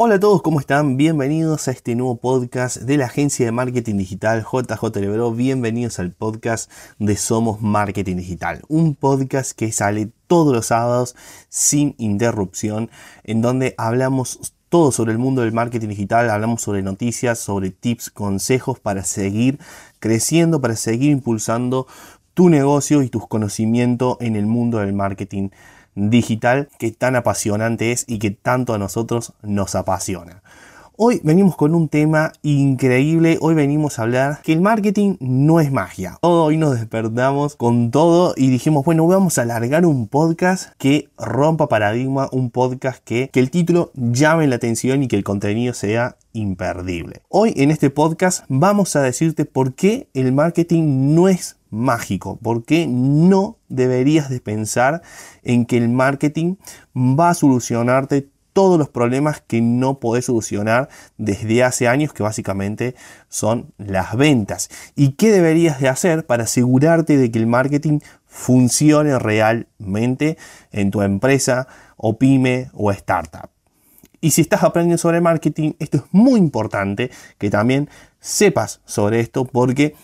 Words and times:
Hola 0.00 0.14
a 0.14 0.20
todos, 0.20 0.42
¿cómo 0.42 0.60
están? 0.60 0.96
Bienvenidos 0.96 1.66
a 1.66 1.72
este 1.72 1.96
nuevo 1.96 2.18
podcast 2.18 2.76
de 2.76 2.96
la 2.96 3.06
agencia 3.06 3.44
de 3.44 3.50
marketing 3.50 3.96
digital 3.96 4.44
JJ 4.44 4.94
Lebro. 5.00 5.32
Bienvenidos 5.32 5.98
al 5.98 6.12
podcast 6.12 6.70
de 7.00 7.16
Somos 7.16 7.62
Marketing 7.62 8.14
Digital, 8.14 8.62
un 8.68 8.94
podcast 8.94 9.58
que 9.58 9.72
sale 9.72 10.12
todos 10.28 10.54
los 10.54 10.66
sábados 10.66 11.16
sin 11.48 11.96
interrupción, 11.98 12.90
en 13.24 13.42
donde 13.42 13.74
hablamos 13.76 14.54
todo 14.68 14.92
sobre 14.92 15.10
el 15.10 15.18
mundo 15.18 15.42
del 15.42 15.50
marketing 15.50 15.88
digital, 15.88 16.30
hablamos 16.30 16.62
sobre 16.62 16.82
noticias, 16.82 17.40
sobre 17.40 17.70
tips, 17.70 18.10
consejos 18.10 18.78
para 18.78 19.02
seguir 19.02 19.58
creciendo, 19.98 20.60
para 20.60 20.76
seguir 20.76 21.10
impulsando 21.10 21.88
tu 22.34 22.50
negocio 22.50 23.02
y 23.02 23.08
tus 23.08 23.26
conocimientos 23.26 24.16
en 24.20 24.36
el 24.36 24.46
mundo 24.46 24.78
del 24.78 24.92
marketing 24.92 25.48
digital 25.48 25.77
que 26.78 26.92
tan 26.92 27.16
apasionante 27.16 27.92
es 27.92 28.04
y 28.06 28.18
que 28.18 28.30
tanto 28.30 28.72
a 28.72 28.78
nosotros 28.78 29.32
nos 29.42 29.74
apasiona. 29.74 30.42
Hoy 31.00 31.20
venimos 31.22 31.54
con 31.54 31.76
un 31.76 31.88
tema 31.88 32.32
increíble, 32.42 33.38
hoy 33.40 33.54
venimos 33.54 33.98
a 33.98 34.02
hablar 34.02 34.40
que 34.42 34.52
el 34.52 34.60
marketing 34.60 35.14
no 35.20 35.60
es 35.60 35.70
magia. 35.70 36.18
Hoy 36.22 36.56
nos 36.56 36.74
despertamos 36.74 37.54
con 37.54 37.92
todo 37.92 38.34
y 38.36 38.48
dijimos, 38.48 38.84
bueno, 38.84 39.06
vamos 39.06 39.38
a 39.38 39.42
alargar 39.42 39.86
un 39.86 40.08
podcast 40.08 40.72
que 40.76 41.08
rompa 41.16 41.68
paradigma, 41.68 42.28
un 42.32 42.50
podcast 42.50 43.00
que, 43.04 43.30
que 43.32 43.38
el 43.38 43.52
título 43.52 43.92
llame 43.94 44.48
la 44.48 44.56
atención 44.56 45.04
y 45.04 45.06
que 45.06 45.14
el 45.14 45.22
contenido 45.22 45.72
sea 45.72 46.16
imperdible. 46.32 47.22
Hoy 47.28 47.52
en 47.56 47.70
este 47.70 47.90
podcast 47.90 48.44
vamos 48.48 48.96
a 48.96 49.02
decirte 49.02 49.44
por 49.44 49.74
qué 49.74 50.08
el 50.14 50.32
marketing 50.32 51.14
no 51.14 51.28
es 51.28 51.57
mágico, 51.70 52.38
por 52.42 52.64
qué 52.64 52.86
no 52.86 53.58
deberías 53.68 54.30
de 54.30 54.40
pensar 54.40 55.02
en 55.42 55.66
que 55.66 55.76
el 55.76 55.88
marketing 55.88 56.56
va 56.96 57.30
a 57.30 57.34
solucionarte 57.34 58.28
todos 58.58 58.76
los 58.76 58.88
problemas 58.88 59.40
que 59.40 59.60
no 59.60 60.00
podés 60.00 60.24
solucionar 60.24 60.88
desde 61.16 61.62
hace 61.62 61.86
años, 61.86 62.12
que 62.12 62.24
básicamente 62.24 62.96
son 63.28 63.72
las 63.78 64.16
ventas. 64.16 64.68
¿Y 64.96 65.12
qué 65.12 65.30
deberías 65.30 65.78
de 65.80 65.88
hacer 65.88 66.26
para 66.26 66.42
asegurarte 66.42 67.16
de 67.16 67.30
que 67.30 67.38
el 67.38 67.46
marketing 67.46 68.00
funcione 68.26 69.16
realmente 69.16 70.38
en 70.72 70.90
tu 70.90 71.02
empresa 71.02 71.68
o 71.96 72.18
pyme 72.18 72.70
o 72.72 72.90
startup? 72.90 73.48
Y 74.20 74.32
si 74.32 74.40
estás 74.40 74.64
aprendiendo 74.64 74.98
sobre 74.98 75.20
marketing, 75.20 75.74
esto 75.78 75.98
es 75.98 76.02
muy 76.10 76.40
importante 76.40 77.12
que 77.38 77.50
también 77.50 77.88
sepas 78.18 78.80
sobre 78.84 79.20
esto 79.20 79.44
porque 79.44 79.94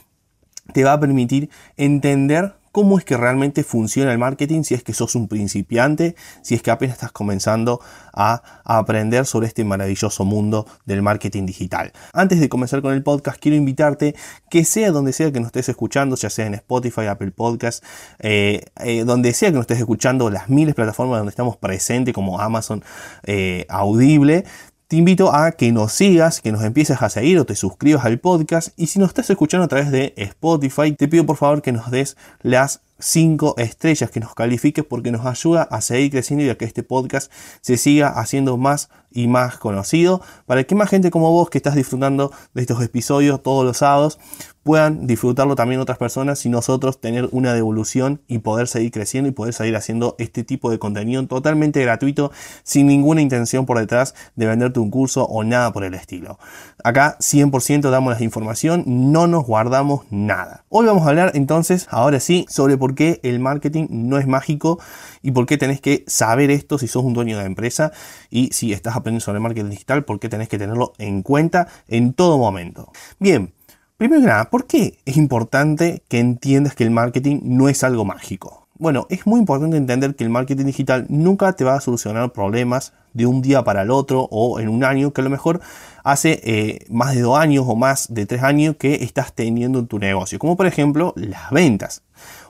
te 0.72 0.84
va 0.84 0.94
a 0.94 1.00
permitir 1.00 1.50
entender 1.76 2.54
cómo 2.74 2.98
es 2.98 3.04
que 3.04 3.16
realmente 3.16 3.62
funciona 3.62 4.10
el 4.10 4.18
marketing 4.18 4.64
si 4.64 4.74
es 4.74 4.82
que 4.82 4.94
sos 4.94 5.14
un 5.14 5.28
principiante, 5.28 6.16
si 6.42 6.56
es 6.56 6.62
que 6.62 6.72
apenas 6.72 6.96
estás 6.96 7.12
comenzando 7.12 7.80
a, 8.12 8.42
aprender 8.64 9.26
sobre 9.26 9.46
este 9.46 9.62
maravilloso 9.62 10.24
mundo 10.24 10.66
del 10.84 11.00
marketing 11.00 11.46
digital. 11.46 11.92
Antes 12.12 12.40
de 12.40 12.48
comenzar 12.48 12.82
con 12.82 12.92
el 12.92 13.04
podcast, 13.04 13.38
quiero 13.38 13.56
invitarte 13.56 14.16
que 14.50 14.64
sea 14.64 14.90
donde 14.90 15.12
sea 15.12 15.30
que 15.30 15.38
nos 15.38 15.48
estés 15.48 15.68
escuchando, 15.68 16.16
ya 16.16 16.30
sea 16.30 16.46
en 16.46 16.54
Spotify, 16.54 17.02
Apple 17.02 17.30
Podcast, 17.30 17.84
eh, 18.18 18.64
eh, 18.80 19.04
donde 19.04 19.34
sea 19.34 19.50
que 19.50 19.54
nos 19.54 19.64
estés 19.64 19.78
escuchando, 19.78 20.28
las 20.28 20.48
miles 20.48 20.68
de 20.68 20.74
plataformas 20.74 21.18
donde 21.18 21.30
estamos 21.30 21.56
presentes 21.56 22.12
como 22.12 22.40
Amazon 22.40 22.82
eh, 23.22 23.66
Audible, 23.68 24.44
te 24.88 24.96
invito 24.96 25.34
a 25.34 25.52
que 25.52 25.72
nos 25.72 25.92
sigas, 25.92 26.40
que 26.40 26.52
nos 26.52 26.62
empieces 26.62 27.00
a 27.00 27.08
seguir 27.08 27.38
o 27.38 27.46
te 27.46 27.56
suscribas 27.56 28.04
al 28.04 28.18
podcast. 28.18 28.68
Y 28.76 28.88
si 28.88 28.98
nos 28.98 29.08
estás 29.08 29.30
escuchando 29.30 29.64
a 29.64 29.68
través 29.68 29.90
de 29.90 30.12
Spotify, 30.16 30.92
te 30.92 31.08
pido 31.08 31.24
por 31.24 31.36
favor 31.36 31.62
que 31.62 31.72
nos 31.72 31.90
des 31.90 32.16
las 32.42 32.82
5 32.98 33.54
estrellas, 33.58 34.10
que 34.10 34.20
nos 34.20 34.34
califiques 34.34 34.84
porque 34.84 35.10
nos 35.10 35.24
ayuda 35.26 35.62
a 35.62 35.80
seguir 35.80 36.10
creciendo 36.10 36.44
y 36.44 36.50
a 36.50 36.56
que 36.56 36.64
este 36.64 36.82
podcast 36.82 37.32
se 37.60 37.76
siga 37.76 38.08
haciendo 38.08 38.56
más 38.56 38.90
y 39.14 39.28
más 39.28 39.56
conocido 39.56 40.20
para 40.44 40.64
que 40.64 40.74
más 40.74 40.90
gente 40.90 41.10
como 41.10 41.30
vos 41.30 41.48
que 41.48 41.58
estás 41.58 41.74
disfrutando 41.74 42.32
de 42.52 42.60
estos 42.60 42.82
episodios 42.82 43.42
todos 43.42 43.64
los 43.64 43.78
sábados 43.78 44.18
puedan 44.64 45.06
disfrutarlo 45.06 45.54
también 45.54 45.80
otras 45.80 45.98
personas 45.98 46.44
y 46.44 46.48
nosotros 46.48 47.00
tener 47.00 47.28
una 47.32 47.52
devolución 47.52 48.22
y 48.26 48.38
poder 48.38 48.66
seguir 48.66 48.90
creciendo 48.90 49.28
y 49.28 49.32
poder 49.32 49.52
seguir 49.52 49.76
haciendo 49.76 50.16
este 50.18 50.42
tipo 50.42 50.70
de 50.70 50.78
contenido 50.78 51.24
totalmente 51.26 51.82
gratuito 51.82 52.32
sin 52.64 52.86
ninguna 52.86 53.20
intención 53.20 53.66
por 53.66 53.78
detrás 53.78 54.14
de 54.34 54.46
venderte 54.46 54.80
un 54.80 54.90
curso 54.90 55.24
o 55.24 55.44
nada 55.44 55.72
por 55.72 55.84
el 55.84 55.94
estilo. 55.94 56.38
Acá 56.82 57.16
100% 57.20 57.90
damos 57.90 58.18
la 58.18 58.24
información, 58.24 58.84
no 58.86 59.26
nos 59.26 59.44
guardamos 59.44 60.06
nada. 60.10 60.64
Hoy 60.70 60.86
vamos 60.86 61.06
a 61.06 61.10
hablar 61.10 61.32
entonces, 61.34 61.86
ahora 61.90 62.18
sí, 62.18 62.46
sobre 62.48 62.78
por 62.78 62.94
qué 62.94 63.20
el 63.22 63.40
marketing 63.40 63.86
no 63.90 64.18
es 64.18 64.26
mágico 64.26 64.80
y 65.20 65.32
por 65.32 65.44
qué 65.44 65.58
tenés 65.58 65.82
que 65.82 66.04
saber 66.06 66.50
esto 66.50 66.78
si 66.78 66.88
sos 66.88 67.04
un 67.04 67.12
dueño 67.12 67.38
de 67.38 67.44
empresa 67.44 67.92
y 68.30 68.48
si 68.52 68.72
estás 68.72 68.96
aprendiendo 69.04 69.24
sobre 69.24 69.40
marketing 69.40 69.70
digital, 69.70 70.04
por 70.04 70.18
qué 70.18 70.28
tenés 70.28 70.48
que 70.48 70.58
tenerlo 70.58 70.92
en 70.98 71.22
cuenta 71.22 71.68
en 71.86 72.14
todo 72.14 72.38
momento. 72.38 72.90
Bien, 73.20 73.52
Primero 73.96 74.22
que 74.22 74.26
nada, 74.26 74.50
¿por 74.50 74.66
qué 74.66 74.98
es 75.04 75.16
importante 75.16 76.02
que 76.08 76.18
entiendas 76.18 76.74
que 76.74 76.82
el 76.82 76.90
marketing 76.90 77.40
no 77.44 77.68
es 77.68 77.84
algo 77.84 78.04
mágico? 78.04 78.63
Bueno, 78.76 79.06
es 79.08 79.24
muy 79.24 79.38
importante 79.38 79.76
entender 79.76 80.16
que 80.16 80.24
el 80.24 80.30
marketing 80.30 80.64
digital 80.64 81.06
nunca 81.08 81.52
te 81.52 81.62
va 81.62 81.76
a 81.76 81.80
solucionar 81.80 82.32
problemas 82.32 82.92
de 83.12 83.24
un 83.24 83.40
día 83.40 83.62
para 83.62 83.82
el 83.82 83.92
otro 83.92 84.26
o 84.32 84.58
en 84.58 84.68
un 84.68 84.82
año, 84.82 85.12
que 85.12 85.20
a 85.20 85.24
lo 85.24 85.30
mejor 85.30 85.60
hace 86.02 86.40
eh, 86.42 86.84
más 86.90 87.14
de 87.14 87.20
dos 87.20 87.38
años 87.38 87.66
o 87.68 87.76
más 87.76 88.12
de 88.12 88.26
tres 88.26 88.42
años 88.42 88.74
que 88.76 89.04
estás 89.04 89.32
teniendo 89.32 89.78
en 89.78 89.86
tu 89.86 90.00
negocio, 90.00 90.40
como 90.40 90.56
por 90.56 90.66
ejemplo 90.66 91.12
las 91.14 91.52
ventas. 91.52 92.02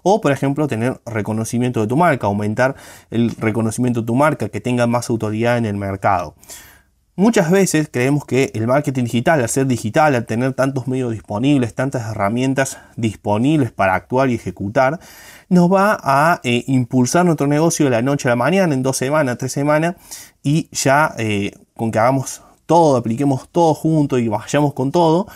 O 0.02 0.22
por 0.22 0.32
ejemplo 0.32 0.66
tener 0.66 0.98
reconocimiento 1.04 1.82
de 1.82 1.88
tu 1.88 1.96
marca, 1.98 2.26
aumentar 2.26 2.74
el 3.10 3.30
reconocimiento 3.36 4.00
de 4.00 4.06
tu 4.06 4.14
marca, 4.14 4.48
que 4.48 4.62
tenga 4.62 4.86
más 4.86 5.10
autoridad 5.10 5.58
en 5.58 5.66
el 5.66 5.76
mercado. 5.76 6.36
Muchas 7.16 7.48
veces 7.48 7.88
creemos 7.92 8.24
que 8.24 8.50
el 8.54 8.66
marketing 8.66 9.04
digital, 9.04 9.40
al 9.40 9.48
ser 9.48 9.68
digital, 9.68 10.16
al 10.16 10.26
tener 10.26 10.52
tantos 10.52 10.88
medios 10.88 11.12
disponibles, 11.12 11.72
tantas 11.72 12.10
herramientas 12.10 12.78
disponibles 12.96 13.70
para 13.70 13.94
actuar 13.94 14.30
y 14.30 14.34
ejecutar, 14.34 14.98
nos 15.48 15.72
va 15.72 15.96
a 16.02 16.40
eh, 16.42 16.64
impulsar 16.66 17.24
nuestro 17.24 17.46
negocio 17.46 17.84
de 17.84 17.92
la 17.92 18.02
noche 18.02 18.26
a 18.26 18.30
la 18.30 18.36
mañana, 18.36 18.74
en 18.74 18.82
dos 18.82 18.96
semanas, 18.96 19.38
tres 19.38 19.52
semanas, 19.52 19.94
y 20.42 20.68
ya 20.72 21.14
eh, 21.16 21.52
con 21.76 21.92
que 21.92 22.00
hagamos 22.00 22.42
todo, 22.66 22.96
apliquemos 22.96 23.48
todo 23.48 23.74
junto 23.74 24.18
y 24.18 24.26
vayamos 24.26 24.74
con 24.74 24.90
todo, 24.90 25.28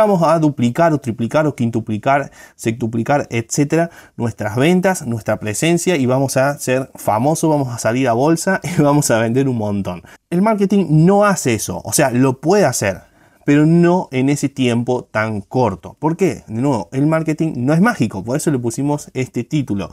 vamos 0.00 0.22
a 0.22 0.38
duplicar 0.38 0.92
o 0.92 0.98
triplicar 0.98 1.46
o 1.46 1.54
quintuplicar, 1.54 2.30
septuplicar, 2.56 3.26
etcétera, 3.30 3.90
nuestras 4.16 4.56
ventas, 4.56 5.06
nuestra 5.06 5.38
presencia 5.38 5.96
y 5.96 6.06
vamos 6.06 6.36
a 6.36 6.58
ser 6.58 6.90
famosos, 6.94 7.50
vamos 7.50 7.68
a 7.68 7.78
salir 7.78 8.08
a 8.08 8.12
bolsa 8.12 8.60
y 8.78 8.80
vamos 8.80 9.10
a 9.10 9.18
vender 9.18 9.48
un 9.48 9.56
montón. 9.56 10.02
El 10.30 10.42
marketing 10.42 10.86
no 10.90 11.24
hace 11.24 11.54
eso, 11.54 11.80
o 11.84 11.92
sea, 11.92 12.10
lo 12.10 12.40
puede 12.40 12.64
hacer, 12.64 13.02
pero 13.44 13.66
no 13.66 14.08
en 14.10 14.28
ese 14.28 14.48
tiempo 14.48 15.04
tan 15.04 15.40
corto. 15.40 15.96
¿Por 15.98 16.16
qué? 16.16 16.44
De 16.46 16.60
nuevo, 16.60 16.88
el 16.92 17.06
marketing 17.06 17.52
no 17.56 17.74
es 17.74 17.80
mágico, 17.80 18.24
por 18.24 18.36
eso 18.36 18.50
le 18.50 18.58
pusimos 18.58 19.10
este 19.14 19.44
título. 19.44 19.90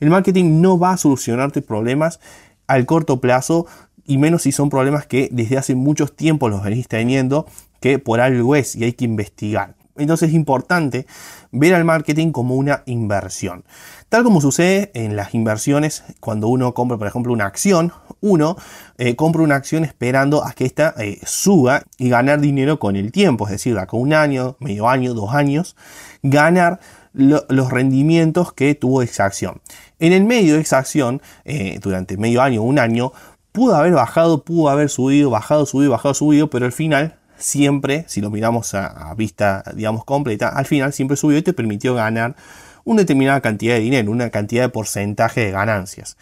El 0.00 0.10
marketing 0.10 0.60
no 0.60 0.78
va 0.78 0.92
a 0.92 0.96
solucionarte 0.96 1.62
problemas 1.62 2.20
al 2.66 2.86
corto 2.86 3.20
plazo 3.20 3.66
y 4.04 4.18
menos 4.18 4.42
si 4.42 4.52
son 4.52 4.70
problemas 4.70 5.06
que 5.06 5.28
desde 5.32 5.58
hace 5.58 5.74
muchos 5.74 6.16
tiempos 6.16 6.50
los 6.50 6.62
venís 6.62 6.88
teniendo, 6.88 7.46
que 7.82 7.98
por 7.98 8.20
algo 8.20 8.56
es 8.56 8.74
y 8.76 8.84
hay 8.84 8.94
que 8.94 9.04
investigar. 9.04 9.74
Entonces 9.96 10.30
es 10.30 10.34
importante 10.34 11.06
ver 11.50 11.74
al 11.74 11.84
marketing 11.84 12.32
como 12.32 12.54
una 12.54 12.82
inversión. 12.86 13.64
Tal 14.08 14.24
como 14.24 14.40
sucede 14.40 14.90
en 14.94 15.16
las 15.16 15.34
inversiones 15.34 16.04
cuando 16.20 16.48
uno 16.48 16.72
compra, 16.72 16.96
por 16.96 17.06
ejemplo, 17.06 17.32
una 17.32 17.44
acción, 17.44 17.92
uno 18.20 18.56
eh, 18.96 19.16
compra 19.16 19.42
una 19.42 19.56
acción 19.56 19.84
esperando 19.84 20.44
a 20.44 20.52
que 20.52 20.64
ésta 20.64 20.94
eh, 20.96 21.20
suba 21.24 21.82
y 21.98 22.08
ganar 22.08 22.40
dinero 22.40 22.78
con 22.78 22.96
el 22.96 23.12
tiempo, 23.12 23.46
es 23.46 23.52
decir, 23.52 23.76
con 23.86 24.00
un 24.00 24.14
año, 24.14 24.56
medio 24.60 24.88
año, 24.88 25.12
dos 25.12 25.34
años, 25.34 25.76
ganar 26.22 26.80
los 27.12 27.70
rendimientos 27.70 28.54
que 28.54 28.74
tuvo 28.74 29.02
esa 29.02 29.26
acción. 29.26 29.60
En 29.98 30.14
el 30.14 30.24
medio 30.24 30.54
de 30.54 30.62
esa 30.62 30.78
acción, 30.78 31.20
eh, 31.44 31.78
durante 31.82 32.16
medio 32.16 32.40
año, 32.40 32.62
un 32.62 32.78
año, 32.78 33.12
pudo 33.52 33.76
haber 33.76 33.92
bajado, 33.92 34.42
pudo 34.44 34.70
haber 34.70 34.88
subido, 34.88 35.28
bajado, 35.28 35.66
subido, 35.66 35.90
bajado, 35.90 36.14
subido, 36.14 36.48
pero 36.48 36.64
al 36.64 36.72
final 36.72 37.18
siempre, 37.42 38.04
si 38.08 38.20
lo 38.20 38.30
miramos 38.30 38.74
a, 38.74 39.14
vista, 39.14 39.62
digamos, 39.74 40.04
completa, 40.04 40.48
al 40.48 40.66
final 40.66 40.92
siempre 40.92 41.16
subió 41.16 41.38
y 41.38 41.42
te 41.42 41.52
permitió 41.52 41.94
ganar 41.94 42.36
una 42.84 43.02
determinada 43.02 43.40
cantidad 43.40 43.74
de 43.74 43.80
dinero, 43.80 44.10
una 44.10 44.30
cantidad 44.30 44.62
de 44.62 44.68
porcentaje 44.68 45.42
de 45.42 45.50
ganancias. 45.50 46.16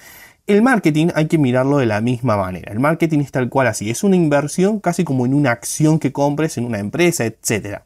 El 0.47 0.63
marketing 0.63 1.09
hay 1.15 1.27
que 1.27 1.39
mirarlo 1.39 1.79
de 1.79 1.87
la 1.87 2.01
misma 2.01 2.37
manera. 2.37 2.73
El 2.73 2.81
marketing 2.81 3.21
es 3.21 3.31
tal 3.31 3.49
cual 3.49 3.69
así, 3.69 3.91
es 3.91 4.03
una 4.03 4.17
inversión 4.17 4.81
casi 4.81 5.05
como 5.05 5.25
en 5.27 5.35
una 5.35 5.53
acción 5.53 5.99
que 5.99 6.13
compres 6.13 6.59
en 6.59 6.65
una 6.65 6.81
empresa, 6.81 7.25
etc. 7.25 7.83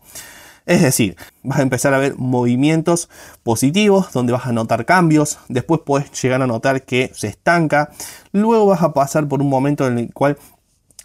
Es 0.67 0.81
decir, 0.81 1.17
vas 1.43 1.59
a 1.59 1.63
empezar 1.63 1.93
a 1.93 1.99
ver 1.99 2.17
movimientos 2.17 3.11
positivos 3.43 4.13
donde 4.13 4.33
vas 4.33 4.47
a 4.47 4.53
notar 4.53 4.87
cambios, 4.87 5.39
después 5.49 5.83
puedes 5.85 6.11
llegar 6.23 6.41
a 6.41 6.47
notar 6.47 6.85
que 6.85 7.11
se 7.13 7.29
estanca, 7.29 7.91
luego 8.33 8.67
vas 8.67 8.83
a 8.83 8.95
pasar 8.95 9.29
por 9.29 9.43
un 9.43 9.51
momento 9.51 9.87
en 9.87 9.99
el 9.99 10.13
cual 10.15 10.39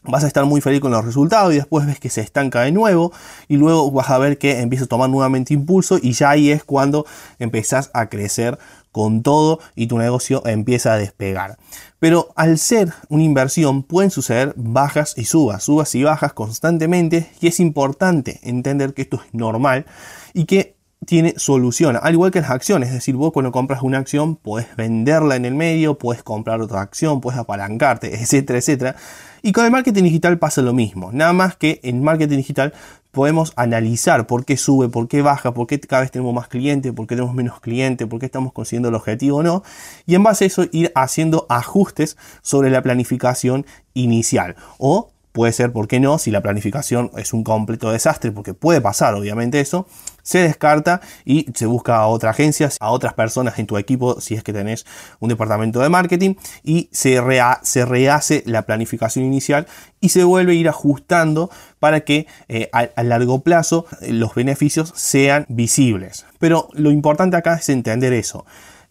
vas 0.04 0.24
a 0.24 0.28
estar 0.28 0.46
muy 0.46 0.62
feliz 0.62 0.80
con 0.80 0.92
los 0.92 1.06
resultados 1.06 1.54
y 1.54 1.58
después 1.58 1.86
ves 1.86 2.00
que 2.00 2.10
se 2.10 2.22
estanca 2.22 2.62
de 2.62 2.72
nuevo 2.72 3.12
y 3.48 3.58
luego 3.58 3.92
vas 3.92 4.10
a 4.10 4.18
ver 4.18 4.38
que 4.38 4.60
empieza 4.60 4.86
a 4.86 4.88
tomar 4.88 5.10
nuevamente 5.10 5.54
impulso 5.54 5.98
y 6.02 6.14
ya 6.14 6.32
ahí 6.32 6.52
es 6.52 6.64
cuando 6.64 7.06
empezás 7.38 7.92
a 7.94 8.08
crecer 8.08 8.58
con 8.92 9.22
todo 9.22 9.60
y 9.76 9.88
tu 9.88 9.98
negocio 9.98 10.46
empieza 10.46 10.94
a 10.94 10.98
despegar. 10.98 11.58
Pero 12.00 12.30
al 12.36 12.58
ser 12.58 12.94
una 13.10 13.24
inversión 13.24 13.84
pueden 13.84 14.10
suceder 14.10 14.54
bajas 14.56 15.14
y 15.18 15.26
subas, 15.26 15.64
subas 15.64 15.94
y 15.96 16.04
bajas 16.04 16.34
constantemente 16.34 17.30
y 17.40 17.48
es 17.48 17.60
importante 17.60 18.40
entender 18.44 18.94
que 18.94 19.04
esto 19.04 19.22
es 19.24 19.34
normal 19.34 19.86
y 20.34 20.46
que 20.46 20.79
tiene 21.06 21.34
solución, 21.38 21.98
al 22.02 22.14
igual 22.14 22.32
que 22.32 22.42
las 22.42 22.52
acciones, 22.52 22.90
es 22.90 22.96
decir, 22.96 23.16
vos 23.16 23.32
cuando 23.32 23.52
compras 23.52 23.82
una 23.82 23.98
acción 23.98 24.36
puedes 24.36 24.76
venderla 24.76 25.36
en 25.38 25.46
el 25.46 25.56
medio, 25.56 25.98
puedes 25.98 26.24
comprar 26.24 26.62
otra 26.62 26.82
acción, 26.82 27.22
puedes 27.22 27.40
apalancarte, 27.40 28.16
etcétera, 28.22 28.60
etcétera. 28.60 28.96
Y 29.42 29.54
con 29.54 29.66
el 29.66 29.72
marketing 29.72 30.04
digital 30.04 30.38
pasa 30.38 30.62
lo 30.62 30.74
mismo, 30.74 31.12
nada 31.14 31.32
más 31.32 31.56
que 31.56 31.80
en 31.84 32.04
marketing 32.04 32.38
digital 32.38 32.74
podemos 33.12 33.54
analizar 33.56 34.28
por 34.28 34.46
qué 34.46 34.58
sube, 34.58 34.90
por 34.90 35.08
qué 35.08 35.22
baja, 35.22 35.54
por 35.54 35.66
qué 35.68 35.80
cada 35.80 36.02
vez 36.02 36.12
tenemos 36.12 36.34
más 36.34 36.48
clientes, 36.48 36.92
por 36.92 37.08
qué 37.08 37.16
tenemos 37.16 37.34
menos 37.34 37.60
clientes, 37.60 38.06
por 38.08 38.20
qué 38.20 38.26
estamos 38.26 38.54
consiguiendo 38.54 38.90
el 38.90 38.96
objetivo 38.96 39.38
o 39.38 39.44
no, 39.44 39.64
y 40.06 40.16
en 40.16 40.24
base 40.24 40.44
a 40.44 40.48
eso 40.48 40.66
ir 40.72 40.92
haciendo 40.96 41.46
ajustes 41.50 42.18
sobre 42.42 42.70
la 42.70 42.82
planificación 42.82 43.66
inicial 43.94 44.58
o 44.78 45.12
Puede 45.32 45.54
ser, 45.54 45.72
¿por 45.72 45.88
qué 45.88 46.00
no? 46.00 46.18
Si 46.18 46.32
la 46.32 46.42
planificación 46.42 47.12
es 47.16 47.34
un 47.34 47.44
completo 47.44 47.92
desastre, 47.92 48.32
porque 48.32 48.56
puede 48.56 48.82
pasar, 48.82 49.14
obviamente, 49.14 49.60
eso, 49.60 49.88
se 50.30 50.44
descarta 50.44 51.02
y 51.26 51.48
se 51.56 51.66
busca 51.66 51.96
a 51.96 52.06
otras 52.06 52.36
agencias, 52.36 52.78
a 52.80 52.92
otras 52.92 53.16
personas 53.16 53.58
en 53.58 53.66
tu 53.66 53.80
equipo, 53.80 54.22
si 54.22 54.36
es 54.36 54.44
que 54.44 54.54
tenés 54.54 54.86
un 55.20 55.30
departamento 55.30 55.80
de 55.80 55.90
marketing, 55.90 56.36
y 56.64 56.88
se, 56.92 57.20
rehace 57.20 58.44
la 58.46 58.62
planificación 58.62 59.26
inicial 59.26 59.66
y 60.00 60.10
se 60.10 60.24
vuelve 60.24 60.52
a 60.52 60.56
ir 60.56 60.70
ajustando 60.70 61.50
para 61.80 62.02
que 62.02 62.28
eh, 62.48 62.70
a, 62.74 63.02
largo 63.02 63.42
plazo 63.42 63.88
eh, 64.02 64.14
los 64.14 64.36
beneficios 64.36 64.94
sean 64.96 65.48
visibles. 65.50 66.28
Pero 66.38 66.70
lo 66.74 66.92
importante 66.92 67.36
acá 67.36 67.56
es 67.56 67.68
entender 67.70 68.14
eso 68.14 68.46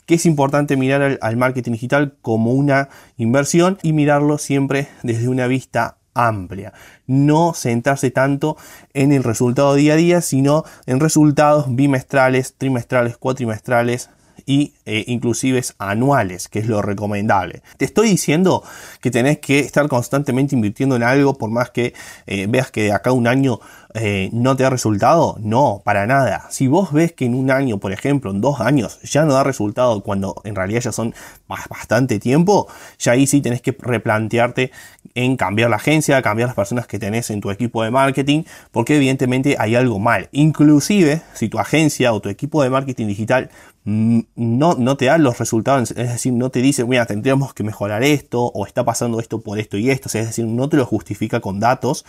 que 0.07 0.15
es 0.15 0.25
importante 0.25 0.79
mirar 0.79 1.19
al, 1.21 1.37
marketing 1.37 1.73
digital 1.73 2.15
como 2.23 2.53
una 2.53 2.89
inversión 3.19 3.79
y 3.83 3.93
mirarlo 3.93 4.39
siempre 4.39 4.89
desde 5.03 5.29
una 5.29 5.47
vista 5.47 5.98
amplia. 6.19 6.73
No 7.07 7.55
sentarse 7.55 8.11
tanto 8.11 8.57
en 8.93 9.13
el 9.13 9.25
resultado 9.25 9.75
día 9.75 9.95
a 9.95 9.97
día, 9.97 10.21
sino 10.21 10.65
en 10.87 11.01
resultados 11.01 11.67
bimestrales, 11.75 12.55
trimestrales, 12.59 13.17
cuatrimestrales, 13.17 14.11
y 14.49 14.73
eh, 14.87 15.05
inclusive 15.09 15.63
anuales, 15.79 16.49
que 16.49 16.59
es 16.59 16.67
lo 16.69 16.81
recomendable. 16.81 17.61
Te 17.77 17.85
estoy 17.85 18.09
diciendo 18.09 18.63
que 19.03 19.11
tenés 19.11 19.41
que 19.41 19.59
estar 19.59 19.87
constantemente 19.89 20.55
invirtiendo 20.55 20.97
en 20.97 21.03
algo 21.03 21.35
por 21.35 21.51
más 21.51 21.69
que 21.69 21.93
eh, 22.27 22.47
veas 22.49 22.71
que 22.71 22.85
de 22.85 22.93
acá 22.93 23.11
a 23.11 23.13
un 23.13 23.27
año 23.27 23.61
eh, 24.01 24.31
no 24.33 24.57
te 24.57 24.63
da 24.63 24.71
resultado. 24.71 25.37
No, 25.41 25.83
para 25.85 26.07
nada. 26.07 26.47
Si 26.51 26.67
vos 26.67 26.93
ves 26.93 27.13
que 27.13 27.25
en 27.25 27.35
un 27.35 27.51
año, 27.51 27.79
por 27.79 27.93
ejemplo, 27.93 28.31
en 28.31 28.41
dos 28.41 28.61
años, 28.61 29.01
ya 29.03 29.25
no 29.25 29.35
da 29.35 29.45
resultado 29.45 30.03
cuando 30.03 30.41
en 30.45 30.55
realidad 30.55 30.81
ya 30.81 30.93
son 30.93 31.15
bastante 31.47 32.19
tiempo, 32.19 32.69
ya 32.99 33.13
ahí 33.13 33.27
sí 33.27 33.41
tenés 33.41 33.63
que 33.63 33.77
replantearte 33.79 34.71
en 35.15 35.37
cambiar 35.37 35.71
la 35.71 35.77
agencia, 35.77 36.21
cambiar 36.23 36.49
las 36.49 36.57
personas 36.57 36.87
que 36.87 36.99
tenés 36.99 37.31
en 37.31 37.41
tu 37.41 37.51
equipo 37.51 37.83
de 37.83 37.91
marketing, 37.91 38.45
porque 38.71 38.97
evidentemente 38.97 39.57
hay 39.59 39.75
algo 39.75 39.99
mal. 39.99 40.29
Inclusive, 40.33 41.23
si 41.35 41.49
tu 41.49 41.59
agencia 41.59 42.13
o 42.13 42.21
tu 42.21 42.29
equipo 42.29 42.63
de 42.63 42.71
marketing 42.71 43.07
digital 43.07 43.51
no, 43.89 44.75
no 44.75 44.97
te 44.99 45.07
da 45.07 45.17
los 45.17 45.39
resultados, 45.39 45.93
es 45.93 45.97
decir, 45.97 46.35
no 46.35 46.51
te 46.51 46.61
dice, 46.61 46.85
mira, 46.85 47.07
tendríamos 47.07 47.55
que 47.55 47.63
mejorar 47.63 48.03
esto 48.03 48.45
o 48.45 48.67
está 48.67 48.85
pasando 48.85 49.19
esto 49.19 49.41
por 49.41 49.59
esto 49.59 49.79
y 49.79 49.91
esto, 49.91 50.09
es 50.09 50.27
decir, 50.27 50.45
no 50.45 50.69
te 50.69 50.77
lo 50.77 50.85
justifica 50.85 51.41
con 51.41 51.59
datos, 51.59 52.05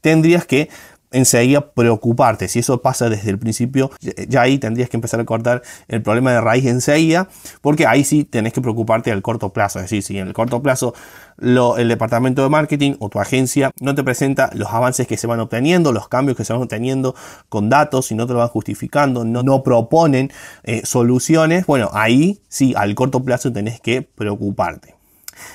tendrías 0.00 0.46
que 0.46 0.70
enseguida 1.10 1.72
preocuparte. 1.72 2.48
Si 2.48 2.58
eso 2.58 2.82
pasa 2.82 3.08
desde 3.08 3.30
el 3.30 3.38
principio, 3.38 3.90
ya 4.28 4.42
ahí 4.42 4.58
tendrías 4.58 4.88
que 4.88 4.96
empezar 4.96 5.20
a 5.20 5.24
cortar 5.24 5.62
el 5.88 6.02
problema 6.02 6.32
de 6.32 6.40
raíz 6.40 6.66
enseguida, 6.66 7.28
porque 7.60 7.86
ahí 7.86 8.04
sí 8.04 8.24
tenés 8.24 8.52
que 8.52 8.60
preocuparte 8.60 9.12
al 9.12 9.22
corto 9.22 9.52
plazo. 9.52 9.78
Es 9.78 9.84
decir, 9.84 10.02
si 10.02 10.18
en 10.18 10.28
el 10.28 10.32
corto 10.32 10.62
plazo 10.62 10.94
el 11.40 11.88
departamento 11.88 12.42
de 12.42 12.48
marketing 12.48 12.94
o 12.98 13.08
tu 13.08 13.20
agencia 13.20 13.70
no 13.80 13.94
te 13.94 14.02
presenta 14.02 14.50
los 14.54 14.68
avances 14.72 15.06
que 15.06 15.16
se 15.16 15.26
van 15.26 15.40
obteniendo, 15.40 15.92
los 15.92 16.08
cambios 16.08 16.36
que 16.36 16.44
se 16.44 16.52
van 16.52 16.62
obteniendo 16.62 17.14
con 17.48 17.70
datos 17.70 18.10
y 18.10 18.14
no 18.14 18.26
te 18.26 18.32
lo 18.32 18.40
van 18.40 18.48
justificando, 18.48 19.24
no, 19.24 19.42
no 19.42 19.62
proponen 19.62 20.32
eh, 20.64 20.82
soluciones, 20.84 21.66
bueno, 21.66 21.90
ahí 21.92 22.40
sí, 22.48 22.74
al 22.76 22.94
corto 22.94 23.22
plazo 23.22 23.52
tenés 23.52 23.80
que 23.80 24.02
preocuparte. 24.02 24.97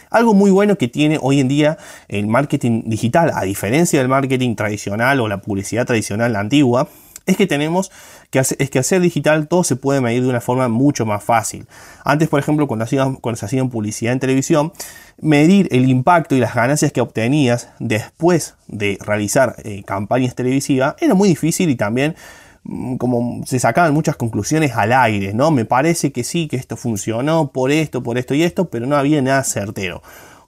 Algo 0.10 0.34
muy 0.34 0.52
bueno 0.52 0.78
que 0.78 0.88
tiene 0.88 1.18
hoy 1.22 1.40
en 1.40 1.48
día 1.48 1.78
el 2.08 2.28
marketing 2.28 2.84
digital, 2.86 3.32
a 3.34 3.44
diferencia 3.44 4.00
del 4.00 4.10
marketing 4.10 4.56
tradicional 4.56 5.20
o 5.20 5.28
la 5.28 5.42
publicidad 5.42 5.86
tradicional 5.86 6.36
antigua, 6.36 6.88
es 7.26 7.38
que 7.38 7.48
tenemos 7.48 7.92
que 8.30 8.40
hacer, 8.40 8.58
es 8.62 8.70
que 8.70 8.80
hacer 8.80 9.02
digital 9.02 9.48
todo 9.48 9.64
se 9.64 9.76
puede 9.76 10.02
medir 10.02 10.24
de 10.24 10.30
una 10.30 10.42
forma 10.42 10.68
mucho 10.68 11.06
más 11.06 11.24
fácil. 11.24 11.68
Antes, 12.04 12.28
por 12.28 12.40
ejemplo, 12.40 12.68
cuando, 12.68 12.84
hacían, 12.84 13.16
cuando 13.16 13.38
se 13.38 13.46
hacían 13.46 13.70
publicidad 13.70 14.14
en 14.14 14.20
televisión, 14.20 14.74
medir 15.22 15.68
el 15.72 15.88
impacto 15.90 16.36
y 16.36 16.40
las 16.40 16.54
ganancias 16.54 16.92
que 16.92 17.02
obtenías 17.02 17.70
después 17.80 18.56
de 18.68 18.98
realizar 19.02 19.56
eh, 19.64 19.84
campañas 19.84 20.36
televisivas 20.36 20.96
era 21.00 21.14
muy 21.14 21.30
difícil 21.30 21.70
y 21.70 21.76
también 21.76 22.16
como 22.98 23.42
se 23.46 23.60
sacaban 23.60 23.94
muchas 23.94 24.16
conclusiones 24.16 24.72
al 24.74 24.94
aire, 24.94 25.34
¿no? 25.34 25.52
Me 25.52 25.66
parece 25.66 26.12
que 26.12 26.24
sí, 26.24 26.48
que 26.48 26.56
esto 26.56 26.78
funcionó 26.78 27.52
por 27.52 27.72
esto, 27.72 28.04
por 28.04 28.18
esto 28.18 28.34
y 28.34 28.44
esto, 28.44 28.70
pero 28.70 28.86
no 28.86 28.96
había 28.96 29.22
nada 29.22 29.44
certero. 29.44 30.02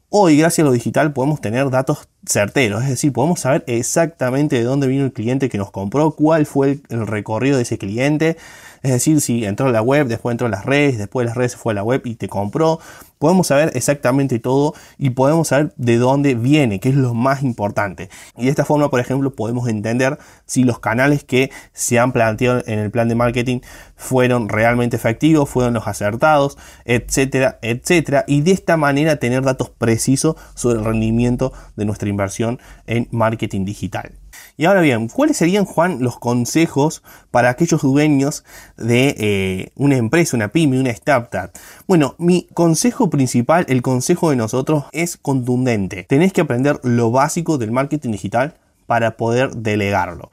Hoy, 0.09 0.37
gracias 0.37 0.63
a 0.63 0.67
lo 0.67 0.71
digital, 0.71 1.11
podemos 1.11 1.41
tener 1.41 1.69
datos 1.69 2.07
es 2.27 2.87
decir, 2.89 3.13
podemos 3.13 3.39
saber 3.39 3.63
exactamente 3.67 4.57
de 4.57 4.63
dónde 4.63 4.87
vino 4.87 5.05
el 5.05 5.13
cliente 5.13 5.49
que 5.49 5.57
nos 5.57 5.71
compró, 5.71 6.11
cuál 6.11 6.45
fue 6.45 6.79
el, 6.89 7.07
recorrido 7.07 7.57
de 7.57 7.63
ese 7.63 7.77
cliente, 7.77 8.37
es 8.81 8.91
decir, 8.91 9.21
si 9.21 9.45
entró 9.45 9.67
a 9.67 9.71
la 9.71 9.81
web, 9.81 10.07
después 10.07 10.33
entró 10.33 10.47
a 10.47 10.49
las 10.49 10.65
redes, 10.65 10.97
después 10.97 11.25
de 11.25 11.29
las 11.29 11.37
redes 11.37 11.55
fue 11.55 11.73
a 11.73 11.75
la 11.75 11.83
web 11.83 12.01
y 12.05 12.15
te 12.15 12.27
compró, 12.27 12.79
podemos 13.17 13.47
saber 13.47 13.71
exactamente 13.73 14.39
todo 14.39 14.73
y 14.97 15.11
podemos 15.11 15.47
saber 15.47 15.73
de 15.77 15.97
dónde 15.97 16.35
viene, 16.35 16.79
que 16.79 16.89
es 16.89 16.95
lo 16.95 17.13
más 17.13 17.41
importante. 17.41 18.09
Y 18.37 18.45
de 18.45 18.49
esta 18.49 18.65
forma, 18.65 18.89
por 18.89 18.99
ejemplo, 18.99 19.33
podemos 19.33 19.67
entender 19.67 20.19
si 20.45 20.63
los 20.63 20.79
canales 20.79 21.23
que 21.23 21.49
se 21.73 21.97
han 21.97 22.11
planteado 22.11 22.61
en 22.67 22.79
el 22.79 22.91
plan 22.91 23.07
de 23.07 23.15
marketing 23.15 23.61
fueron 23.95 24.49
realmente 24.49 24.95
efectivos, 24.95 25.49
fueron 25.49 25.73
los 25.73 25.87
acertados, 25.87 26.57
etcétera, 26.85 27.57
etcétera. 27.61 28.25
Y 28.27 28.41
de 28.41 28.51
esta 28.51 28.77
manera 28.77 29.15
tener 29.15 29.41
datos 29.41 29.69
precisos 29.69 30.35
sobre 30.53 30.79
el 30.79 30.85
rendimiento 30.85 31.53
de 31.75 31.85
nuestra 31.85 32.09
inversión 32.15 32.59
en 32.87 33.07
marketing 33.11 33.65
digital. 33.65 34.13
Y 34.57 34.65
ahora 34.65 34.81
bien, 34.81 35.07
¿cuáles 35.07 35.37
serían, 35.37 35.65
Juan, 35.65 35.97
los 35.99 36.17
consejos 36.17 37.03
para 37.31 37.49
aquellos 37.49 37.81
dueños 37.81 38.43
de 38.77 39.15
eh, 39.17 39.71
una 39.75 39.97
empresa, 39.97 40.37
una 40.37 40.49
pyme, 40.49 40.79
una 40.79 40.91
startup? 40.91 41.51
Bueno, 41.87 42.15
mi 42.17 42.47
consejo 42.53 43.09
principal, 43.09 43.65
el 43.69 43.81
consejo 43.81 44.29
de 44.29 44.37
nosotros 44.37 44.85
es 44.91 45.17
contundente. 45.17 46.03
Tenés 46.03 46.33
que 46.33 46.41
aprender 46.41 46.79
lo 46.83 47.11
básico 47.11 47.57
del 47.57 47.71
marketing 47.71 48.11
digital 48.11 48.55
para 48.87 49.17
poder 49.17 49.51
delegarlo 49.55 50.31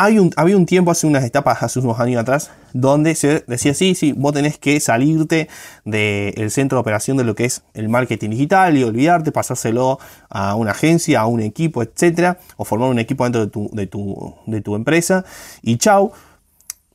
había 0.00 0.56
un 0.56 0.66
tiempo, 0.66 0.90
hace 0.90 1.06
unas 1.06 1.24
etapas, 1.24 1.62
hace 1.62 1.78
unos 1.78 2.00
años 2.00 2.22
atrás, 2.22 2.50
donde 2.72 3.14
se 3.14 3.44
decía, 3.46 3.74
sí, 3.74 3.94
sí, 3.94 4.12
vos 4.12 4.32
tenés 4.32 4.58
que 4.58 4.80
salirte 4.80 5.48
del 5.84 6.50
centro 6.50 6.76
de 6.78 6.80
operación 6.80 7.16
de 7.16 7.24
lo 7.24 7.34
que 7.34 7.44
es 7.44 7.62
el 7.74 7.88
marketing 7.88 8.30
digital 8.30 8.76
y 8.76 8.84
olvidarte, 8.84 9.32
pasárselo 9.32 9.98
a 10.28 10.54
una 10.54 10.70
agencia, 10.70 11.20
a 11.20 11.26
un 11.26 11.40
equipo, 11.40 11.82
etcétera, 11.82 12.38
o 12.56 12.64
formar 12.64 12.88
un 12.88 12.98
equipo 12.98 13.24
dentro 13.24 13.42
de 13.42 13.50
tu, 13.50 13.70
de 13.72 13.86
tu, 13.86 14.34
de 14.46 14.60
tu 14.60 14.74
empresa 14.74 15.24
y 15.62 15.76
chau. 15.76 16.12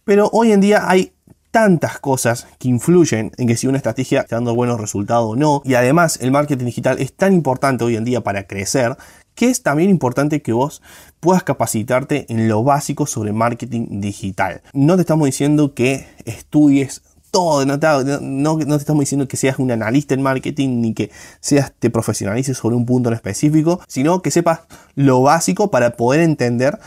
Pero 0.04 0.30
hoy 0.34 0.52
en 0.52 0.62
día 0.62 0.90
hay 0.90 1.12
tantas 1.52 2.00
cosas 2.00 2.48
que 2.60 2.68
influyen 2.68 3.32
en 3.38 3.48
que 3.48 3.56
si 3.56 3.68
una 3.68 3.78
estrategia 3.78 4.22
está 4.22 4.36
dando 4.36 4.54
buenos 4.54 4.80
resultados 4.80 5.32
o 5.32 5.36
no. 5.36 5.62
Y 5.64 5.76
además 5.76 6.20
el 6.22 6.32
marketing 6.32 6.66
digital 6.66 7.00
es 7.00 7.14
tan 7.14 7.34
importante 7.34 7.86
hoy 7.86 7.96
en 7.96 8.04
día 8.04 8.22
para 8.22 8.46
crecer 8.46 8.98
que 9.36 9.50
es 9.50 9.62
también 9.62 9.90
importante 9.90 10.42
que 10.42 10.54
vos 10.54 10.82
puedas 11.20 11.44
capacitarte 11.44 12.26
en 12.30 12.48
lo 12.48 12.64
básico 12.64 13.06
sobre 13.06 13.34
marketing 13.34 14.02
digital. 14.02 14.62
No 14.74 14.96
te 14.96 15.02
estamos 15.02 15.26
diciendo 15.26 15.74
que 15.74 16.08
estudies 16.26 17.02
todo, 17.32 17.66
no 17.66 17.78
te, 17.78 17.88
no, 18.22 18.58
te, 18.58 18.76
estamos 18.76 19.02
diciendo 19.02 19.28
que 19.28 19.36
seas 19.36 19.60
un 19.60 19.70
analista 19.70 20.14
en 20.14 20.22
marketing 20.22 20.80
ni 20.80 20.94
que 20.94 21.12
seas 21.42 21.74
te 21.78 21.90
profesionalices 21.90 22.58
sobre 22.58 22.78
un 22.78 22.86
punto 22.86 23.10
en 23.10 23.16
específico, 23.16 23.82
sino 23.88 24.22
que 24.22 24.32
sepas 24.32 24.62
lo 24.96 25.22
básico 25.22 25.70
para 25.70 25.98
poder 25.98 26.22
entender 26.22 26.80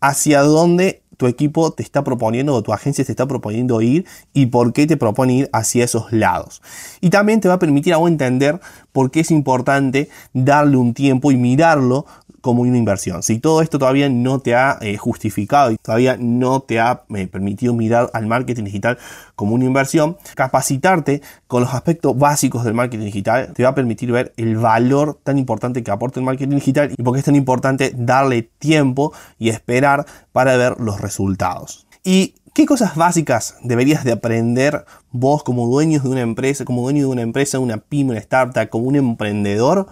hacia 0.00 0.42
dónde 0.42 1.02
tu 1.18 1.26
equipo 1.26 1.72
te 1.72 1.82
está 1.82 2.02
proponiendo 2.04 2.54
o 2.54 2.62
tu 2.62 2.72
agencia 2.72 3.04
te 3.04 3.12
está 3.12 3.26
proponiendo 3.26 3.82
ir 3.82 4.06
y 4.32 4.46
por 4.46 4.72
qué 4.72 4.86
te 4.86 4.96
propone 4.96 5.34
ir 5.34 5.50
hacia 5.52 5.84
esos 5.84 6.10
lados. 6.12 6.62
Y 7.02 7.10
también 7.10 7.40
te 7.40 7.48
va 7.48 7.54
a 7.54 7.58
permitir 7.58 7.92
a 7.92 7.98
entender 7.98 8.60
por 8.92 9.10
qué 9.10 9.20
es 9.20 9.30
importante 9.30 10.08
darle 10.32 10.76
un 10.76 10.94
tiempo 10.94 11.30
y 11.32 11.36
mirarlo 11.36 12.06
como 12.40 12.62
una 12.62 12.78
inversión. 12.78 13.22
Si 13.22 13.40
todo 13.40 13.62
esto 13.62 13.78
todavía 13.78 14.08
no 14.08 14.38
te 14.38 14.54
ha 14.54 14.78
eh, 14.80 14.96
justificado 14.96 15.72
y 15.72 15.76
todavía 15.76 16.16
no 16.18 16.60
te 16.60 16.78
ha 16.78 17.02
eh, 17.14 17.26
permitido 17.26 17.74
mirar 17.74 18.10
al 18.14 18.26
marketing 18.26 18.64
digital 18.64 18.96
como 19.38 19.54
una 19.54 19.66
inversión, 19.66 20.16
capacitarte 20.34 21.22
con 21.46 21.62
los 21.62 21.72
aspectos 21.72 22.18
básicos 22.18 22.64
del 22.64 22.74
marketing 22.74 23.04
digital 23.04 23.52
te 23.54 23.62
va 23.62 23.68
a 23.68 23.74
permitir 23.76 24.10
ver 24.10 24.32
el 24.36 24.56
valor 24.56 25.20
tan 25.22 25.38
importante 25.38 25.84
que 25.84 25.92
aporta 25.92 26.18
el 26.18 26.26
marketing 26.26 26.56
digital 26.56 26.90
y 26.90 27.00
por 27.04 27.14
qué 27.14 27.20
es 27.20 27.24
tan 27.24 27.36
importante 27.36 27.92
darle 27.94 28.42
tiempo 28.42 29.12
y 29.38 29.50
esperar 29.50 30.06
para 30.32 30.56
ver 30.56 30.80
los 30.80 31.00
resultados. 31.00 31.86
Y 32.02 32.34
¿Qué 32.52 32.66
cosas 32.66 32.96
básicas 32.96 33.54
deberías 33.62 34.02
de 34.02 34.10
aprender 34.10 34.84
vos 35.12 35.44
como 35.44 35.68
dueño 35.68 36.00
de 36.00 36.08
una 36.08 36.22
empresa, 36.22 36.64
como 36.64 36.82
dueño 36.82 37.02
de 37.02 37.12
una 37.12 37.22
empresa, 37.22 37.60
una 37.60 37.76
pyme, 37.76 38.10
una 38.10 38.18
startup, 38.18 38.68
como 38.68 38.88
un 38.88 38.96
emprendedor? 38.96 39.86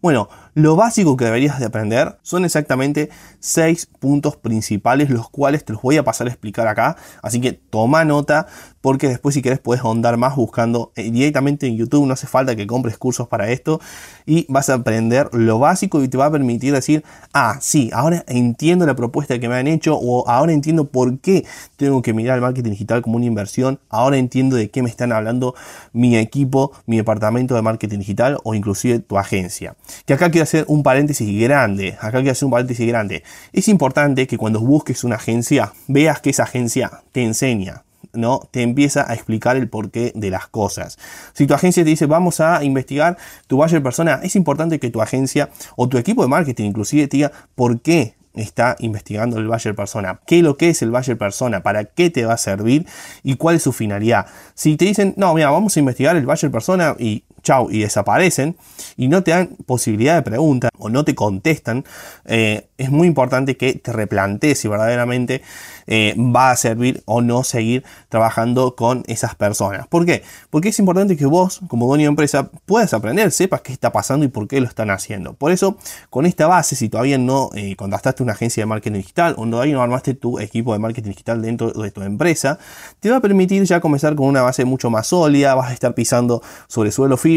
Bueno, 0.00 0.28
lo 0.54 0.76
básico 0.76 1.16
que 1.16 1.24
deberías 1.24 1.58
de 1.58 1.66
aprender 1.66 2.18
son 2.22 2.44
exactamente 2.44 3.08
seis 3.40 3.86
puntos 3.86 4.36
principales, 4.36 5.08
los 5.08 5.30
cuales 5.30 5.64
te 5.64 5.72
los 5.72 5.80
voy 5.80 5.96
a 5.96 6.04
pasar 6.04 6.26
a 6.26 6.30
explicar 6.30 6.68
acá. 6.68 6.96
Así 7.22 7.40
que 7.40 7.52
toma 7.52 8.04
nota, 8.04 8.46
porque 8.82 9.08
después 9.08 9.34
si 9.34 9.40
quieres 9.40 9.60
puedes 9.60 9.82
ahondar 9.82 10.18
más 10.18 10.36
buscando 10.36 10.92
eh, 10.96 11.10
directamente 11.10 11.66
en 11.66 11.78
YouTube. 11.78 12.06
No 12.06 12.12
hace 12.12 12.26
falta 12.26 12.54
que 12.54 12.66
compres 12.66 12.98
cursos 12.98 13.28
para 13.28 13.50
esto 13.50 13.80
y 14.26 14.44
vas 14.50 14.68
a 14.68 14.74
aprender 14.74 15.30
lo 15.32 15.58
básico 15.58 16.02
y 16.02 16.08
te 16.08 16.18
va 16.18 16.26
a 16.26 16.30
permitir 16.30 16.74
decir, 16.74 17.02
ah, 17.32 17.56
sí, 17.60 17.90
ahora 17.94 18.24
entiendo 18.28 18.84
la 18.84 18.94
propuesta 18.94 19.38
que 19.38 19.48
me 19.48 19.54
han 19.54 19.68
hecho 19.68 19.96
o 19.96 20.28
ahora 20.28 20.52
entiendo 20.52 20.88
por 20.88 21.18
qué 21.20 21.46
tengo 21.76 22.02
que 22.02 22.12
mirar 22.12 22.36
el 22.36 22.42
marketing 22.42 22.70
digital 22.70 23.00
como 23.00 23.16
una 23.16 23.26
inversión. 23.26 23.80
Ahora 23.88 24.18
entiendo 24.18 24.56
de 24.56 24.70
qué 24.70 24.82
me 24.82 24.90
están 24.90 25.12
hablando 25.12 25.54
mi 25.94 26.16
equipo, 26.16 26.72
mi 26.84 26.98
departamento 26.98 27.54
de 27.54 27.62
marketing 27.62 28.00
digital 28.00 28.38
o 28.44 28.54
inclusive 28.54 28.98
tu 28.98 29.16
agencia. 29.16 29.76
Que 30.04 30.14
acá 30.14 30.30
quiero 30.30 30.41
hacer 30.42 30.64
un 30.68 30.82
paréntesis 30.82 31.40
grande. 31.40 31.96
Acá 32.00 32.18
quiero 32.18 32.32
hacer 32.32 32.46
un 32.46 32.52
paréntesis 32.52 32.86
grande. 32.86 33.22
Es 33.52 33.68
importante 33.68 34.26
que 34.26 34.38
cuando 34.38 34.60
busques 34.60 35.04
una 35.04 35.16
agencia, 35.16 35.72
veas 35.88 36.20
que 36.20 36.30
esa 36.30 36.44
agencia 36.44 37.02
te 37.12 37.22
enseña. 37.22 37.84
¿no? 38.12 38.40
Te 38.50 38.62
empieza 38.62 39.10
a 39.10 39.14
explicar 39.14 39.56
el 39.56 39.68
porqué 39.68 40.12
de 40.14 40.30
las 40.30 40.46
cosas. 40.46 40.98
Si 41.32 41.46
tu 41.46 41.54
agencia 41.54 41.82
te 41.84 41.90
dice 41.90 42.06
vamos 42.06 42.40
a 42.40 42.62
investigar 42.62 43.16
tu 43.46 43.56
buyer 43.56 43.82
persona, 43.82 44.20
es 44.22 44.36
importante 44.36 44.78
que 44.78 44.90
tu 44.90 45.00
agencia 45.00 45.50
o 45.76 45.88
tu 45.88 45.98
equipo 45.98 46.22
de 46.22 46.28
marketing 46.28 46.64
inclusive 46.64 47.08
te 47.08 47.16
diga 47.16 47.32
por 47.54 47.80
qué 47.80 48.14
está 48.34 48.76
investigando 48.78 49.38
el 49.38 49.46
buyer 49.46 49.74
persona, 49.74 50.20
qué 50.26 50.38
es 50.38 50.42
lo 50.42 50.56
que 50.56 50.70
es 50.70 50.82
el 50.82 50.90
buyer 50.90 51.18
persona, 51.18 51.62
para 51.62 51.84
qué 51.84 52.10
te 52.10 52.24
va 52.24 52.34
a 52.34 52.38
servir 52.38 52.86
y 53.22 53.36
cuál 53.36 53.56
es 53.56 53.62
su 53.62 53.72
finalidad. 53.72 54.26
Si 54.54 54.76
te 54.76 54.86
dicen, 54.86 55.14
no, 55.16 55.34
mira, 55.34 55.50
vamos 55.50 55.76
a 55.76 55.80
investigar 55.80 56.16
el 56.16 56.26
buyer 56.26 56.50
persona 56.50 56.96
y 56.98 57.24
chau, 57.42 57.70
y 57.70 57.80
desaparecen 57.80 58.56
y 58.96 59.08
no 59.08 59.22
te 59.22 59.32
dan 59.32 59.56
posibilidad 59.66 60.14
de 60.16 60.22
pregunta 60.22 60.68
o 60.78 60.88
no 60.88 61.04
te 61.04 61.14
contestan, 61.14 61.84
eh, 62.24 62.68
es 62.78 62.90
muy 62.90 63.06
importante 63.06 63.56
que 63.56 63.74
te 63.74 63.92
replantees 63.92 64.58
si 64.58 64.68
verdaderamente 64.68 65.42
eh, 65.86 66.14
va 66.18 66.50
a 66.50 66.56
servir 66.56 67.02
o 67.04 67.20
no 67.20 67.44
seguir 67.44 67.84
trabajando 68.08 68.74
con 68.76 69.04
esas 69.06 69.34
personas. 69.34 69.86
¿Por 69.86 70.06
qué? 70.06 70.22
Porque 70.50 70.70
es 70.70 70.78
importante 70.78 71.16
que 71.16 71.26
vos, 71.26 71.60
como 71.68 71.86
dueño 71.86 72.04
de 72.04 72.08
empresa, 72.08 72.50
puedas 72.66 72.94
aprender, 72.94 73.30
sepas 73.32 73.60
qué 73.60 73.72
está 73.72 73.92
pasando 73.92 74.24
y 74.24 74.28
por 74.28 74.48
qué 74.48 74.60
lo 74.60 74.66
están 74.66 74.90
haciendo. 74.90 75.34
Por 75.34 75.52
eso, 75.52 75.76
con 76.10 76.26
esta 76.26 76.46
base, 76.46 76.76
si 76.76 76.88
todavía 76.88 77.18
no 77.18 77.50
eh, 77.54 77.76
contactaste 77.76 78.22
una 78.22 78.32
agencia 78.32 78.62
de 78.62 78.66
marketing 78.66 78.98
digital 78.98 79.34
o 79.36 79.46
todavía 79.46 79.74
no 79.74 79.82
armaste 79.82 80.14
tu 80.14 80.38
equipo 80.38 80.72
de 80.72 80.78
marketing 80.78 81.10
digital 81.10 81.42
dentro 81.42 81.70
de 81.70 81.90
tu 81.90 82.02
empresa, 82.02 82.58
te 83.00 83.10
va 83.10 83.16
a 83.16 83.20
permitir 83.20 83.62
ya 83.64 83.80
comenzar 83.80 84.14
con 84.14 84.26
una 84.26 84.42
base 84.42 84.64
mucho 84.64 84.90
más 84.90 85.08
sólida, 85.08 85.54
vas 85.54 85.70
a 85.70 85.74
estar 85.74 85.94
pisando 85.94 86.42
sobre 86.68 86.90
suelo 86.90 87.16
firme 87.16 87.31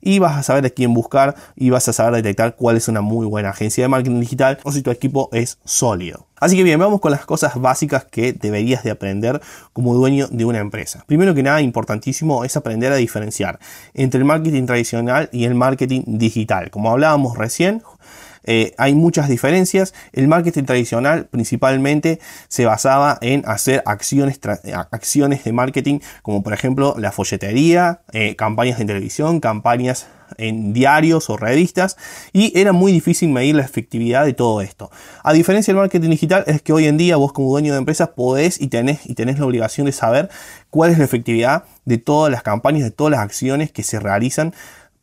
y 0.00 0.18
vas 0.18 0.36
a 0.36 0.42
saber 0.42 0.66
a 0.66 0.70
quién 0.70 0.94
buscar 0.94 1.34
y 1.54 1.70
vas 1.70 1.88
a 1.88 1.92
saber 1.92 2.14
detectar 2.14 2.56
cuál 2.56 2.76
es 2.76 2.88
una 2.88 3.00
muy 3.00 3.26
buena 3.26 3.50
agencia 3.50 3.84
de 3.84 3.88
marketing 3.88 4.20
digital 4.20 4.58
o 4.62 4.72
si 4.72 4.82
tu 4.82 4.90
equipo 4.90 5.28
es 5.32 5.58
sólido. 5.64 6.26
Así 6.38 6.56
que 6.56 6.64
bien, 6.64 6.78
vamos 6.78 7.00
con 7.00 7.10
las 7.10 7.24
cosas 7.24 7.58
básicas 7.58 8.04
que 8.04 8.32
deberías 8.34 8.82
de 8.82 8.90
aprender 8.90 9.40
como 9.72 9.94
dueño 9.94 10.28
de 10.28 10.44
una 10.44 10.58
empresa. 10.58 11.02
Primero 11.06 11.34
que 11.34 11.42
nada, 11.42 11.62
importantísimo 11.62 12.44
es 12.44 12.56
aprender 12.56 12.92
a 12.92 12.96
diferenciar 12.96 13.58
entre 13.94 14.18
el 14.18 14.26
marketing 14.26 14.66
tradicional 14.66 15.30
y 15.32 15.44
el 15.44 15.54
marketing 15.54 16.02
digital. 16.06 16.70
Como 16.70 16.90
hablábamos 16.90 17.38
recién, 17.38 17.82
eh, 18.46 18.74
hay 18.78 18.94
muchas 18.94 19.28
diferencias. 19.28 19.92
El 20.12 20.28
marketing 20.28 20.64
tradicional 20.64 21.26
principalmente 21.26 22.20
se 22.48 22.64
basaba 22.64 23.18
en 23.20 23.42
hacer 23.46 23.82
acciones, 23.86 24.40
acciones 24.90 25.44
de 25.44 25.52
marketing 25.52 26.00
como 26.22 26.42
por 26.42 26.52
ejemplo 26.52 26.94
la 26.98 27.12
folletería, 27.12 28.00
eh, 28.12 28.36
campañas 28.36 28.78
de 28.78 28.84
televisión, 28.84 29.40
campañas 29.40 30.06
en 30.38 30.72
diarios 30.72 31.30
o 31.30 31.36
revistas 31.36 31.96
y 32.32 32.58
era 32.58 32.72
muy 32.72 32.92
difícil 32.92 33.28
medir 33.28 33.54
la 33.56 33.62
efectividad 33.62 34.24
de 34.24 34.32
todo 34.32 34.60
esto. 34.60 34.90
A 35.22 35.32
diferencia 35.32 35.72
del 35.72 35.80
marketing 35.80 36.10
digital 36.10 36.44
es 36.46 36.62
que 36.62 36.72
hoy 36.72 36.86
en 36.86 36.96
día 36.96 37.16
vos 37.16 37.32
como 37.32 37.50
dueño 37.50 37.72
de 37.72 37.78
empresa 37.78 38.14
podés 38.14 38.60
y 38.60 38.68
tenés, 38.68 39.06
y 39.06 39.14
tenés 39.14 39.38
la 39.38 39.46
obligación 39.46 39.86
de 39.86 39.92
saber 39.92 40.28
cuál 40.70 40.90
es 40.90 40.98
la 40.98 41.04
efectividad 41.04 41.64
de 41.84 41.98
todas 41.98 42.30
las 42.30 42.42
campañas, 42.42 42.82
de 42.82 42.90
todas 42.90 43.12
las 43.12 43.20
acciones 43.20 43.70
que 43.70 43.82
se 43.82 44.00
realizan 44.00 44.54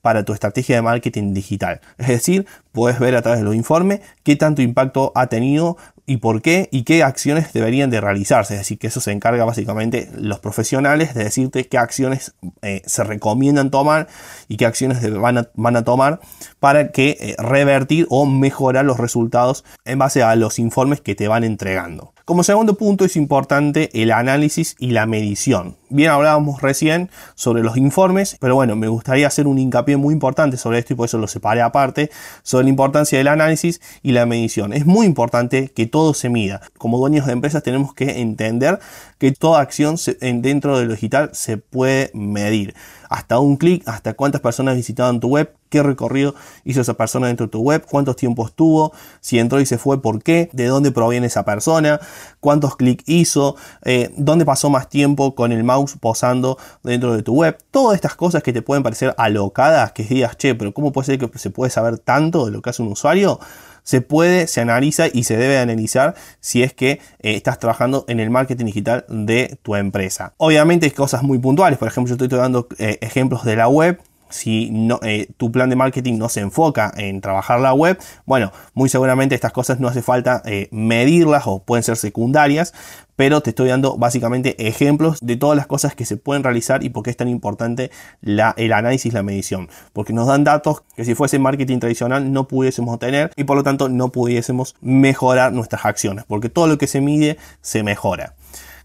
para 0.03 0.25
tu 0.25 0.33
estrategia 0.33 0.75
de 0.75 0.81
marketing 0.81 1.33
digital. 1.33 1.79
Es 1.97 2.09
decir, 2.09 2.45
puedes 2.73 2.99
ver 2.99 3.15
a 3.15 3.21
través 3.21 3.39
de 3.39 3.45
los 3.45 3.55
informes 3.55 4.01
qué 4.23 4.35
tanto 4.35 4.61
impacto 4.61 5.13
ha 5.15 5.27
tenido 5.27 5.77
y 6.05 6.17
por 6.17 6.41
qué 6.41 6.67
y 6.73 6.83
qué 6.83 7.03
acciones 7.03 7.53
deberían 7.53 7.89
de 7.89 8.01
realizarse. 8.01 8.55
Es 8.55 8.59
decir, 8.59 8.77
que 8.77 8.87
eso 8.87 8.99
se 8.99 9.13
encarga 9.13 9.45
básicamente 9.45 10.09
los 10.13 10.39
profesionales 10.39 11.13
de 11.13 11.23
decirte 11.23 11.69
qué 11.69 11.77
acciones 11.77 12.35
eh, 12.61 12.81
se 12.85 13.05
recomiendan 13.05 13.71
tomar 13.71 14.09
y 14.49 14.57
qué 14.57 14.65
acciones 14.65 15.09
van 15.17 15.37
a, 15.37 15.49
van 15.55 15.77
a 15.77 15.85
tomar 15.85 16.19
para 16.59 16.91
que 16.91 17.17
eh, 17.21 17.35
revertir 17.41 18.05
o 18.09 18.25
mejorar 18.25 18.83
los 18.83 18.97
resultados 18.97 19.63
en 19.85 19.99
base 19.99 20.21
a 20.21 20.35
los 20.35 20.59
informes 20.59 20.99
que 20.99 21.15
te 21.15 21.29
van 21.29 21.45
entregando. 21.45 22.13
Como 22.25 22.43
segundo 22.43 22.75
punto 22.75 23.03
es 23.03 23.17
importante 23.17 23.89
el 24.01 24.09
análisis 24.09 24.77
y 24.79 24.91
la 24.91 25.05
medición. 25.05 25.75
Bien 25.89 26.09
hablábamos 26.09 26.61
recién 26.61 27.09
sobre 27.35 27.63
los 27.63 27.75
informes, 27.75 28.37
pero 28.39 28.55
bueno, 28.55 28.77
me 28.77 28.87
gustaría 28.87 29.27
hacer 29.27 29.45
un 29.45 29.59
hincapié 29.59 29.97
muy 29.97 30.13
importante 30.13 30.55
sobre 30.55 30.79
esto 30.79 30.93
y 30.93 30.95
por 30.95 31.07
eso 31.07 31.17
lo 31.17 31.27
separé 31.27 31.61
aparte, 31.61 32.11
sobre 32.41 32.63
la 32.63 32.69
importancia 32.69 33.17
del 33.17 33.27
análisis 33.27 33.81
y 34.03 34.13
la 34.13 34.25
medición. 34.25 34.71
Es 34.71 34.85
muy 34.85 35.05
importante 35.05 35.67
que 35.67 35.85
todo 35.85 36.13
se 36.13 36.29
mida. 36.29 36.61
Como 36.77 36.97
dueños 36.97 37.25
de 37.25 37.33
empresas 37.33 37.61
tenemos 37.61 37.93
que 37.93 38.21
entender 38.21 38.79
que 39.17 39.33
toda 39.33 39.59
acción 39.59 39.97
dentro 40.21 40.79
de 40.79 40.85
lo 40.85 40.93
digital 40.93 41.31
se 41.33 41.57
puede 41.57 42.09
medir 42.13 42.73
hasta 43.09 43.37
un 43.39 43.57
clic, 43.57 43.85
hasta 43.85 44.13
cuántas 44.13 44.39
personas 44.39 44.77
visitaban 44.77 45.19
tu 45.19 45.27
web, 45.27 45.53
qué 45.73 45.81
recorrido 45.81 46.35
hizo 46.65 46.81
esa 46.81 46.93
persona 46.93 47.25
dentro 47.25 47.47
de 47.47 47.51
tu 47.51 47.61
web, 47.61 47.83
cuántos 47.89 48.15
tiempos 48.15 48.53
tuvo, 48.53 48.93
si 49.21 49.39
entró 49.39 49.59
y 49.59 49.65
se 49.65 49.79
fue, 49.79 50.03
por 50.03 50.21
qué, 50.21 50.51
de 50.53 50.67
dónde 50.67 50.91
proviene 50.91 51.25
esa 51.25 51.43
persona, 51.45 51.99
cuántos 52.39 52.75
clics 52.75 53.03
hizo, 53.07 53.55
eh, 53.83 54.13
dónde 54.15 54.45
pasó 54.45 54.69
más 54.69 54.87
tiempo 54.87 55.33
con 55.33 55.51
el 55.51 55.63
mouse 55.63 55.97
posando 55.99 56.59
dentro 56.83 57.15
de 57.15 57.23
tu 57.23 57.33
web. 57.33 57.57
Todas 57.71 57.95
estas 57.95 58.13
cosas 58.13 58.43
que 58.43 58.53
te 58.53 58.61
pueden 58.61 58.83
parecer 58.83 59.15
alocadas, 59.17 59.93
que 59.93 60.03
digas, 60.03 60.37
che, 60.37 60.53
pero 60.53 60.75
¿cómo 60.75 60.91
puede 60.91 61.07
ser 61.07 61.17
que 61.17 61.39
se 61.39 61.49
puede 61.49 61.71
saber 61.71 61.97
tanto 61.97 62.45
de 62.45 62.51
lo 62.51 62.61
que 62.61 62.69
hace 62.69 62.83
un 62.83 62.91
usuario? 62.91 63.39
se 63.83 63.99
puede, 63.99 64.47
se 64.47 64.61
analiza 64.61 65.07
y 65.11 65.23
se 65.23 65.35
debe 65.35 65.57
analizar 65.57 66.15
si 66.39 66.63
es 66.63 66.73
que 66.73 66.91
eh, 66.91 66.99
estás 67.35 67.59
trabajando 67.59 68.05
en 68.07 68.21
el 68.21 68.29
marketing 68.29 68.65
digital 68.65 69.05
de 69.09 69.57
tu 69.61 69.75
empresa. 69.75 70.33
Obviamente 70.37 70.85
hay 70.85 70.91
cosas 70.91 71.21
muy 71.21 71.37
puntuales, 71.37 71.77
por 71.77 71.89
ejemplo 71.89 72.15
yo 72.15 72.23
estoy 72.23 72.39
dando 72.39 72.69
eh, 72.77 72.97
ejemplos 73.01 73.43
de 73.43 73.57
la 73.57 73.67
web, 73.67 73.99
si 74.33 74.71
eh, 75.03 75.27
tu 75.37 75.51
plan 75.51 75.69
de 75.69 75.75
marketing 75.75 76.17
no 76.17 76.27
se 76.27 76.41
enfoca 76.41 76.91
en 76.97 77.21
trabajar 77.21 77.59
la 77.59 77.73
web, 77.73 77.97
bueno, 78.25 78.51
muy 78.73 78.89
seguramente 78.89 79.35
estas 79.35 79.53
cosas 79.53 79.79
no 79.79 79.87
hace 79.87 80.01
falta 80.01 80.41
medirlas 80.71 81.43
o 81.45 81.63
pueden 81.63 81.83
ser 81.83 81.97
secundarias, 81.97 82.73
pero 83.15 83.41
te 83.41 83.51
estoy 83.51 83.69
dando 83.69 83.97
básicamente 83.97 84.67
ejemplos 84.67 85.19
de 85.21 85.37
todas 85.37 85.55
las 85.55 85.67
cosas 85.67 85.95
que 85.95 86.05
se 86.05 86.17
pueden 86.17 86.43
realizar 86.43 86.83
y 86.83 86.89
por 86.89 87.03
qué 87.03 87.11
es 87.11 87.17
tan 87.17 87.27
importante 87.27 87.91
el 88.21 88.73
análisis, 88.73 89.13
la 89.13 89.23
medición, 89.23 89.69
porque 89.93 90.13
nos 90.13 90.27
dan 90.27 90.43
datos 90.43 90.83
que 90.95 91.05
si 91.05 91.15
fuese 91.15 91.39
marketing 91.39 91.79
tradicional 91.79 92.31
no 92.31 92.47
pudiésemos 92.47 92.99
tener 92.99 93.31
y 93.35 93.43
por 93.43 93.57
lo 93.57 93.63
tanto 93.63 93.89
no 93.89 94.11
pudiésemos 94.11 94.75
mejorar 94.81 95.53
nuestras 95.53 95.85
acciones, 95.85 96.25
porque 96.27 96.49
todo 96.49 96.67
lo 96.67 96.77
que 96.77 96.87
se 96.87 97.01
mide 97.01 97.37
se 97.61 97.83
mejora. 97.83 98.33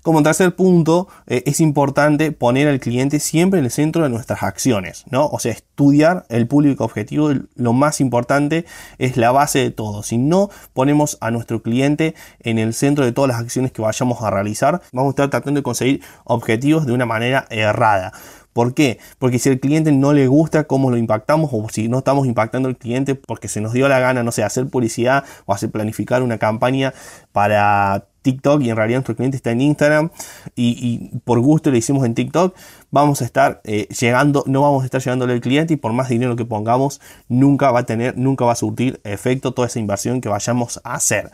Como 0.02 0.23
tercer 0.23 0.55
punto, 0.55 1.09
eh, 1.26 1.43
es 1.47 1.61
importante 1.61 2.33
poner 2.33 2.69
al 2.69 2.81
cliente 2.81 3.19
siempre 3.21 3.59
en 3.59 3.64
el 3.64 3.71
centro 3.71 4.05
de 4.05 4.09
nuestras 4.09 4.43
acciones, 4.43 5.05
¿no? 5.11 5.26
O 5.26 5.38
sea, 5.38 5.52
estudiar 5.52 6.25
el 6.28 6.47
público 6.47 6.85
objetivo, 6.85 7.31
lo 7.57 7.73
más 7.73 8.00
importante 8.00 8.64
es 8.99 9.17
la 9.17 9.33
base 9.33 9.59
de 9.59 9.71
todo. 9.71 10.02
Si 10.02 10.17
no 10.17 10.50
ponemos 10.73 11.19
a 11.21 11.31
nuestro 11.31 11.62
cliente 11.62 12.14
en 12.40 12.59
el 12.59 12.75
centro 12.75 13.05
de 13.05 13.12
todas 13.12 13.28
las 13.28 13.40
acciones 13.40 13.73
que 13.73 13.83
vayamos 13.83 14.23
a 14.23 14.31
realizar, 14.31 14.81
vamos 14.93 15.11
a 15.11 15.12
estar 15.12 15.31
tratando 15.31 15.59
de 15.59 15.64
conseguir 15.64 16.02
objetivos 16.25 16.87
de 16.87 16.93
una 16.93 17.07
manera 17.07 17.47
errada. 17.50 18.12
¿Por 18.52 18.75
qué? 18.75 18.99
Porque 19.19 19.38
si 19.38 19.49
el 19.50 19.61
cliente 19.61 19.93
no 19.93 20.12
le 20.12 20.26
gusta 20.26 20.64
cómo 20.64 20.90
lo 20.90 20.97
impactamos 20.97 21.50
o 21.52 21.69
si 21.71 21.88
no 21.88 21.99
estamos 21.99 22.26
impactando 22.26 22.69
al 22.69 22.76
cliente 22.76 23.14
porque 23.14 23.47
se 23.47 23.61
nos 23.61 23.73
dio 23.73 23.88
la 23.88 24.00
gana, 24.00 24.25
no 24.25 24.33
sé, 24.33 24.43
hacer 24.43 24.67
publicidad 24.69 25.25
o 25.47 25.55
hacer 25.55 25.71
planificar 25.71 26.23
una 26.23 26.38
campaña 26.38 26.93
para 27.31 28.07
TikTok 28.28 28.61
y 28.61 28.70
en 28.70 28.76
realidad 28.76 28.99
nuestro 28.99 29.16
cliente 29.16 29.38
está 29.38 29.52
en 29.52 29.62
Instagram 29.62 30.11
y, 30.54 31.18
por 31.25 31.40
gusto 31.40 31.70
le 31.70 31.78
hicimos 31.78 32.04
en 32.04 32.14
TikTok, 32.14 32.54
vamos 32.90 33.23
a 33.23 33.25
estar 33.25 33.62
eh, 33.64 33.88
llegando, 33.99 34.44
no 34.47 34.61
vamos 34.61 34.82
a 34.82 34.85
estar 34.85 35.00
llegándole 35.00 35.32
al 35.32 35.40
cliente 35.40 35.75
y 35.75 35.76
por 35.76 35.94
más 35.94 36.11
dinero 36.11 36.37
que 36.37 36.44
pongamos, 36.44 37.00
nunca 37.28 37.70
va 37.70 37.80
a 37.80 37.87
tener, 37.87 38.18
nunca 38.18 38.44
va 38.44 38.52
a 38.52 38.56
surtir 38.56 39.00
efecto 39.04 39.52
toda 39.52 39.68
esa 39.68 39.78
inversión 39.78 40.20
que 40.20 40.28
vayamos 40.28 40.78
a 40.85 40.94
hacer. 40.94 41.30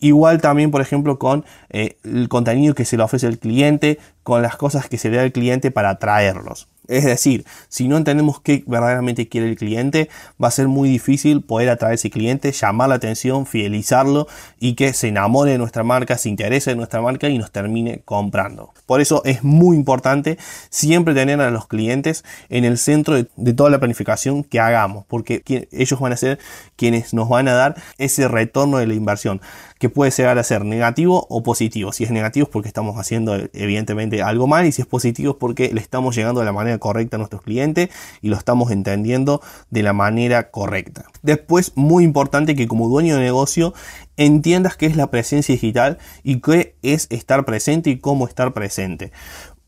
Igual 0.00 0.40
también, 0.40 0.70
por 0.70 0.80
ejemplo, 0.80 1.18
con 1.18 1.44
eh, 1.70 1.98
el 2.04 2.28
contenido 2.28 2.74
que 2.74 2.84
se 2.84 2.96
le 2.96 3.02
ofrece 3.02 3.26
al 3.26 3.38
cliente, 3.38 3.98
con 4.22 4.40
las 4.40 4.56
cosas 4.56 4.88
que 4.88 4.96
se 4.96 5.10
le 5.10 5.18
da 5.18 5.24
al 5.24 5.32
cliente 5.32 5.70
para 5.70 5.90
atraerlos. 5.90 6.68
Es 6.88 7.04
decir, 7.04 7.44
si 7.68 7.86
no 7.86 7.98
entendemos 7.98 8.40
qué 8.40 8.64
verdaderamente 8.66 9.28
quiere 9.28 9.48
el 9.48 9.56
cliente, 9.56 10.08
va 10.42 10.48
a 10.48 10.50
ser 10.50 10.68
muy 10.68 10.88
difícil 10.88 11.42
poder 11.42 11.68
atraer 11.68 11.92
a 11.92 11.94
ese 11.94 12.10
cliente, 12.10 12.50
llamar 12.50 12.88
la 12.88 12.94
atención, 12.94 13.44
fidelizarlo 13.46 14.26
y 14.58 14.74
que 14.74 14.94
se 14.94 15.08
enamore 15.08 15.52
de 15.52 15.58
nuestra 15.58 15.84
marca, 15.84 16.16
se 16.16 16.30
interese 16.30 16.70
en 16.70 16.78
nuestra 16.78 17.02
marca 17.02 17.28
y 17.28 17.36
nos 17.36 17.50
termine 17.50 18.00
comprando. 18.06 18.72
Por 18.86 19.02
eso 19.02 19.22
es 19.26 19.44
muy 19.44 19.76
importante 19.76 20.38
siempre 20.70 21.12
tener 21.12 21.40
a 21.42 21.50
los 21.50 21.66
clientes 21.66 22.24
en 22.48 22.64
el 22.64 22.78
centro 22.78 23.16
de, 23.16 23.52
toda 23.52 23.68
la 23.68 23.78
planificación 23.78 24.42
que 24.42 24.58
hagamos, 24.58 25.04
porque 25.06 25.42
ellos 25.70 26.00
van 26.00 26.12
a 26.12 26.16
ser 26.16 26.38
quienes 26.76 27.12
nos 27.12 27.28
van 27.28 27.48
a 27.48 27.52
dar 27.52 27.76
ese 27.98 28.28
retorno 28.28 28.78
de 28.78 28.86
la 28.86 28.94
inversión, 28.94 29.42
que 29.78 29.88
puede 29.88 30.10
llegar 30.10 30.38
a 30.38 30.42
ser 30.42 30.64
negativo 30.64 31.26
o 31.28 31.42
positivo. 31.42 31.92
Si 31.92 32.04
es 32.04 32.10
negativo 32.10 32.44
es 32.44 32.50
porque 32.50 32.68
estamos 32.68 32.96
haciendo 32.96 33.36
evidentemente 33.52 34.22
algo 34.22 34.46
mal 34.46 34.66
y 34.66 34.72
si 34.72 34.82
es 34.82 34.88
positivo 34.88 35.32
es 35.32 35.36
porque 35.38 35.70
le 35.72 35.80
estamos 35.80 36.16
llegando 36.16 36.40
de 36.40 36.46
la 36.46 36.52
manera 36.52 36.77
correcta 36.78 37.16
a 37.16 37.18
nuestros 37.18 37.42
clientes 37.42 37.90
y 38.20 38.28
lo 38.28 38.36
estamos 38.36 38.70
entendiendo 38.70 39.40
de 39.70 39.82
la 39.82 39.92
manera 39.92 40.50
correcta. 40.50 41.04
Después, 41.22 41.72
muy 41.74 42.04
importante 42.04 42.54
que 42.54 42.68
como 42.68 42.88
dueño 42.88 43.16
de 43.16 43.22
negocio 43.22 43.74
entiendas 44.16 44.76
qué 44.76 44.86
es 44.86 44.96
la 44.96 45.10
presencia 45.10 45.54
digital 45.54 45.98
y 46.22 46.40
qué 46.40 46.76
es 46.82 47.06
estar 47.10 47.44
presente 47.44 47.90
y 47.90 47.98
cómo 47.98 48.26
estar 48.26 48.52
presente. 48.52 49.12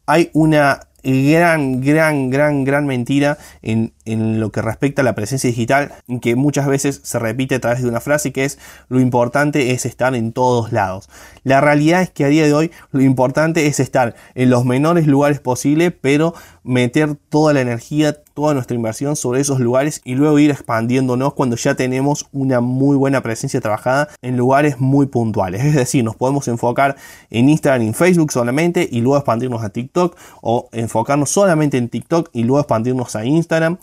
Hay 0.06 0.30
una 0.32 0.80
gran, 1.02 1.80
gran, 1.80 2.30
gran, 2.30 2.64
gran 2.64 2.86
mentira 2.86 3.38
en, 3.62 3.92
en, 4.12 4.40
lo 4.40 4.50
que 4.50 4.62
respecta 4.62 5.02
a 5.02 5.04
la 5.04 5.14
presencia 5.14 5.48
digital, 5.48 5.92
que 6.20 6.36
muchas 6.36 6.66
veces 6.66 7.00
se 7.02 7.18
repite 7.18 7.56
a 7.56 7.60
través 7.60 7.82
de 7.82 7.88
una 7.88 8.00
frase 8.00 8.32
que 8.32 8.44
es 8.44 8.58
lo 8.88 9.00
importante 9.00 9.72
es 9.72 9.86
estar 9.86 10.14
en 10.14 10.32
todos 10.32 10.72
lados. 10.72 11.08
La 11.44 11.60
realidad 11.60 12.02
es 12.02 12.10
que 12.10 12.24
a 12.24 12.28
día 12.28 12.44
de 12.44 12.52
hoy 12.52 12.70
lo 12.92 13.02
importante 13.02 13.66
es 13.66 13.80
estar 13.80 14.14
en 14.34 14.50
los 14.50 14.64
menores 14.64 15.06
lugares 15.06 15.40
posibles, 15.40 15.92
pero 16.00 16.34
meter 16.62 17.16
toda 17.28 17.52
la 17.52 17.60
energía, 17.60 18.14
toda 18.34 18.54
nuestra 18.54 18.74
inversión 18.74 19.16
sobre 19.16 19.40
esos 19.40 19.60
lugares 19.60 20.00
y 20.04 20.14
luego 20.14 20.38
ir 20.38 20.50
expandiéndonos 20.50 21.34
cuando 21.34 21.56
ya 21.56 21.74
tenemos 21.74 22.28
una 22.32 22.60
muy 22.60 22.96
buena 22.96 23.22
presencia 23.22 23.60
trabajada 23.60 24.08
en 24.22 24.36
lugares 24.36 24.78
muy 24.78 25.06
puntuales. 25.06 25.64
Es 25.64 25.74
decir, 25.74 26.04
nos 26.04 26.16
podemos 26.16 26.48
enfocar 26.48 26.96
en 27.30 27.48
Instagram 27.48 27.82
y 27.82 27.86
en 27.88 27.94
Facebook 27.94 28.32
solamente 28.32 28.88
y 28.90 29.00
luego 29.00 29.16
expandirnos 29.16 29.62
a 29.62 29.70
TikTok 29.70 30.16
o 30.42 30.68
enfocarnos 30.72 31.30
solamente 31.30 31.78
en 31.78 31.88
TikTok 31.88 32.30
y 32.32 32.44
luego 32.44 32.60
expandirnos 32.60 33.16
a 33.16 33.24
Instagram 33.24 33.78